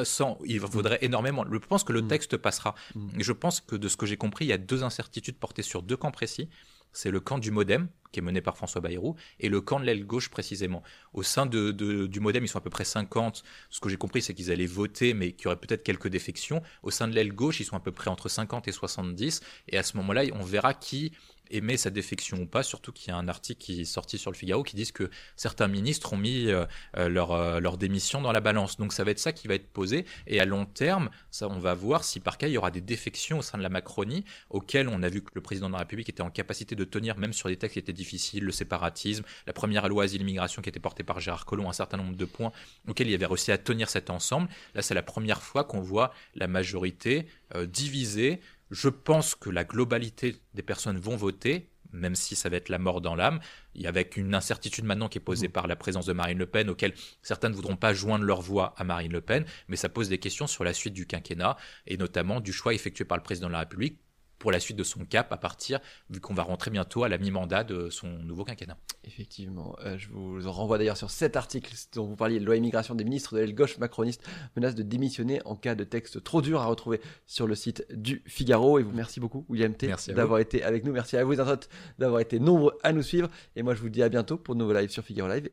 sans, 0.03 0.39
il 0.45 0.59
faudrait 0.59 0.97
énormément. 1.01 1.45
Je 1.51 1.57
pense 1.59 1.83
que 1.83 1.93
le 1.93 2.07
texte 2.07 2.37
passera. 2.37 2.73
Je 3.17 3.31
pense 3.33 3.61
que 3.61 3.75
de 3.75 3.87
ce 3.87 3.97
que 3.97 4.07
j'ai 4.07 4.17
compris, 4.17 4.45
il 4.45 4.47
y 4.47 4.53
a 4.53 4.57
deux 4.57 4.83
incertitudes 4.83 5.37
portées 5.37 5.61
sur 5.61 5.83
deux 5.83 5.97
camps 5.97 6.11
précis 6.11 6.49
c'est 6.97 7.11
le 7.11 7.19
camp 7.19 7.37
du 7.37 7.51
Modem, 7.51 7.89
qui 8.11 8.19
est 8.19 8.23
mené 8.23 8.41
par 8.41 8.57
François 8.57 8.81
Bayrou, 8.81 9.15
et 9.39 9.49
le 9.49 9.61
camp 9.61 9.79
de 9.79 9.85
l'aile 9.85 10.03
gauche 10.03 10.29
précisément. 10.29 10.81
Au 11.13 11.21
sein 11.21 11.45
du 11.45 12.19
Modem, 12.19 12.43
ils 12.43 12.47
sont 12.47 12.57
à 12.57 12.61
peu 12.61 12.71
près 12.71 12.85
50. 12.85 13.43
Ce 13.69 13.79
que 13.79 13.89
j'ai 13.89 13.97
compris, 13.97 14.23
c'est 14.23 14.33
qu'ils 14.33 14.51
allaient 14.51 14.65
voter, 14.65 15.13
mais 15.13 15.33
qu'il 15.33 15.45
y 15.45 15.47
aurait 15.47 15.59
peut-être 15.59 15.83
quelques 15.83 16.07
défections. 16.07 16.63
Au 16.81 16.89
sein 16.89 17.07
de 17.07 17.13
l'aile 17.13 17.33
gauche, 17.33 17.59
ils 17.59 17.65
sont 17.65 17.75
à 17.75 17.81
peu 17.81 17.91
près 17.91 18.09
entre 18.09 18.29
50 18.29 18.67
et 18.67 18.71
70. 18.71 19.41
Et 19.67 19.77
à 19.77 19.83
ce 19.83 19.95
moment-là, 19.97 20.23
on 20.33 20.41
verra 20.41 20.73
qui 20.73 21.11
aimer 21.51 21.77
sa 21.77 21.89
défection 21.89 22.37
ou 22.37 22.45
pas, 22.45 22.63
surtout 22.63 22.91
qu'il 22.91 23.09
y 23.09 23.11
a 23.11 23.17
un 23.17 23.27
article 23.27 23.59
qui 23.59 23.81
est 23.81 23.85
sorti 23.85 24.17
sur 24.17 24.31
le 24.31 24.35
Figaro 24.35 24.63
qui 24.63 24.75
dit 24.75 24.91
que 24.91 25.09
certains 25.35 25.67
ministres 25.67 26.13
ont 26.13 26.17
mis 26.17 26.47
euh, 26.47 26.65
euh, 26.97 27.09
leur, 27.09 27.31
euh, 27.31 27.59
leur, 27.59 27.77
démission 27.77 28.21
dans 28.21 28.31
la 28.31 28.39
balance. 28.39 28.77
Donc 28.77 28.93
ça 28.93 29.03
va 29.03 29.11
être 29.11 29.19
ça 29.19 29.31
qui 29.31 29.47
va 29.47 29.55
être 29.55 29.69
posé. 29.69 30.05
Et 30.25 30.39
à 30.39 30.45
long 30.45 30.65
terme, 30.65 31.09
ça, 31.31 31.47
on 31.47 31.59
va 31.59 31.73
voir 31.73 32.03
si 32.03 32.19
par 32.19 32.37
cas 32.37 32.47
il 32.47 32.53
y 32.53 32.57
aura 32.57 32.71
des 32.71 32.81
défections 32.81 33.39
au 33.39 33.41
sein 33.41 33.57
de 33.57 33.63
la 33.63 33.69
Macronie, 33.69 34.25
auxquelles 34.49 34.87
on 34.87 35.03
a 35.03 35.09
vu 35.09 35.21
que 35.21 35.31
le 35.33 35.41
président 35.41 35.67
de 35.67 35.73
la 35.73 35.79
République 35.79 36.09
était 36.09 36.21
en 36.21 36.29
capacité 36.29 36.75
de 36.75 36.83
tenir, 36.83 37.17
même 37.17 37.33
sur 37.33 37.49
des 37.49 37.57
textes 37.57 37.73
qui 37.73 37.79
étaient 37.79 37.93
difficiles, 37.93 38.43
le 38.43 38.51
séparatisme, 38.51 39.23
la 39.45 39.53
première 39.53 39.87
loi 39.87 40.05
asile-immigration 40.05 40.61
qui 40.61 40.69
était 40.69 40.79
portée 40.79 41.03
par 41.03 41.19
Gérard 41.19 41.45
Collomb, 41.45 41.69
un 41.69 41.73
certain 41.73 41.97
nombre 41.97 42.15
de 42.15 42.25
points 42.25 42.51
auxquels 42.87 43.09
il 43.09 43.13
avait 43.13 43.25
réussi 43.25 43.51
à 43.51 43.57
tenir 43.57 43.89
cet 43.89 44.09
ensemble. 44.09 44.49
Là, 44.75 44.81
c'est 44.81 44.93
la 44.93 45.03
première 45.03 45.41
fois 45.41 45.63
qu'on 45.63 45.81
voit 45.81 46.13
la 46.35 46.47
majorité 46.47 47.27
divisée 47.67 48.41
je 48.71 48.89
pense 48.89 49.35
que 49.35 49.49
la 49.49 49.63
globalité 49.63 50.35
des 50.53 50.61
personnes 50.61 50.97
vont 50.97 51.15
voter, 51.15 51.69
même 51.91 52.15
si 52.15 52.35
ça 52.35 52.49
va 52.49 52.57
être 52.57 52.69
la 52.69 52.79
mort 52.79 53.01
dans 53.01 53.15
l'âme, 53.15 53.39
avec 53.85 54.17
une 54.17 54.35
incertitude 54.35 54.85
maintenant 54.85 55.07
qui 55.07 55.17
est 55.17 55.21
posée 55.21 55.47
mmh. 55.47 55.51
par 55.51 55.67
la 55.67 55.75
présence 55.75 56.05
de 56.05 56.13
Marine 56.13 56.37
Le 56.37 56.45
Pen, 56.45 56.69
auquel 56.69 56.93
certains 57.21 57.49
ne 57.49 57.55
voudront 57.55 57.77
pas 57.77 57.93
joindre 57.93 58.25
leur 58.25 58.41
voix 58.41 58.73
à 58.77 58.83
Marine 58.83 59.11
Le 59.11 59.21
Pen, 59.21 59.45
mais 59.67 59.77
ça 59.77 59.89
pose 59.89 60.09
des 60.09 60.17
questions 60.17 60.47
sur 60.47 60.63
la 60.63 60.73
suite 60.73 60.93
du 60.93 61.07
quinquennat, 61.07 61.57
et 61.85 61.97
notamment 61.97 62.39
du 62.39 62.51
choix 62.53 62.73
effectué 62.73 63.05
par 63.05 63.17
le 63.17 63.23
président 63.23 63.47
de 63.47 63.53
la 63.53 63.59
République 63.59 63.99
pour 64.39 64.51
la 64.51 64.59
suite 64.59 64.77
de 64.77 64.83
son 64.83 65.05
cap 65.05 65.31
à 65.31 65.37
partir, 65.37 65.79
vu 66.09 66.19
qu'on 66.19 66.33
va 66.33 66.43
rentrer 66.43 66.71
bientôt 66.71 67.03
à 67.03 67.09
la 67.09 67.17
mi-mandat 67.17 67.63
de 67.63 67.89
son 67.89 68.07
nouveau 68.07 68.43
quinquennat. 68.43 68.77
Effectivement, 69.03 69.75
euh, 69.83 69.97
je 69.97 70.09
vous 70.09 70.51
renvoie 70.51 70.77
d'ailleurs 70.77 70.97
sur 70.97 71.09
cet 71.09 71.35
article 71.35 71.73
dont 71.93 72.05
vous 72.05 72.15
parliez, 72.15 72.39
loi 72.39 72.55
immigration 72.55 72.95
des 72.95 73.03
ministres 73.03 73.35
de 73.35 73.39
l'aile 73.39 73.55
gauche 73.55 73.77
macroniste 73.77 74.27
menace 74.55 74.75
de 74.75 74.83
démissionner 74.83 75.41
en 75.45 75.55
cas 75.55 75.75
de 75.75 75.83
texte 75.83 76.23
trop 76.23 76.41
dur 76.41 76.61
à 76.61 76.65
retrouver 76.65 77.01
sur 77.25 77.47
le 77.47 77.55
site 77.55 77.85
du 77.93 78.21
Figaro. 78.25 78.79
Et 78.79 78.83
vous 78.83 78.91
merci 78.91 79.19
beaucoup 79.19 79.45
William 79.49 79.73
T 79.73 79.93
d'avoir 80.09 80.39
été 80.39 80.63
avec 80.63 80.83
nous. 80.83 80.91
Merci 80.91 81.17
à 81.17 81.23
vous 81.23 81.33
internautes 81.33 81.69
d'avoir 81.99 82.21
été 82.21 82.39
nombreux 82.39 82.77
à 82.83 82.93
nous 82.93 83.03
suivre. 83.03 83.29
Et 83.55 83.63
moi 83.63 83.75
je 83.75 83.81
vous 83.81 83.89
dis 83.89 84.03
à 84.03 84.09
bientôt 84.09 84.37
pour 84.37 84.55
de 84.55 84.59
nouveaux 84.59 84.73
lives 84.73 84.89
sur 84.89 85.03
Figaro 85.03 85.29
Live 85.29 85.43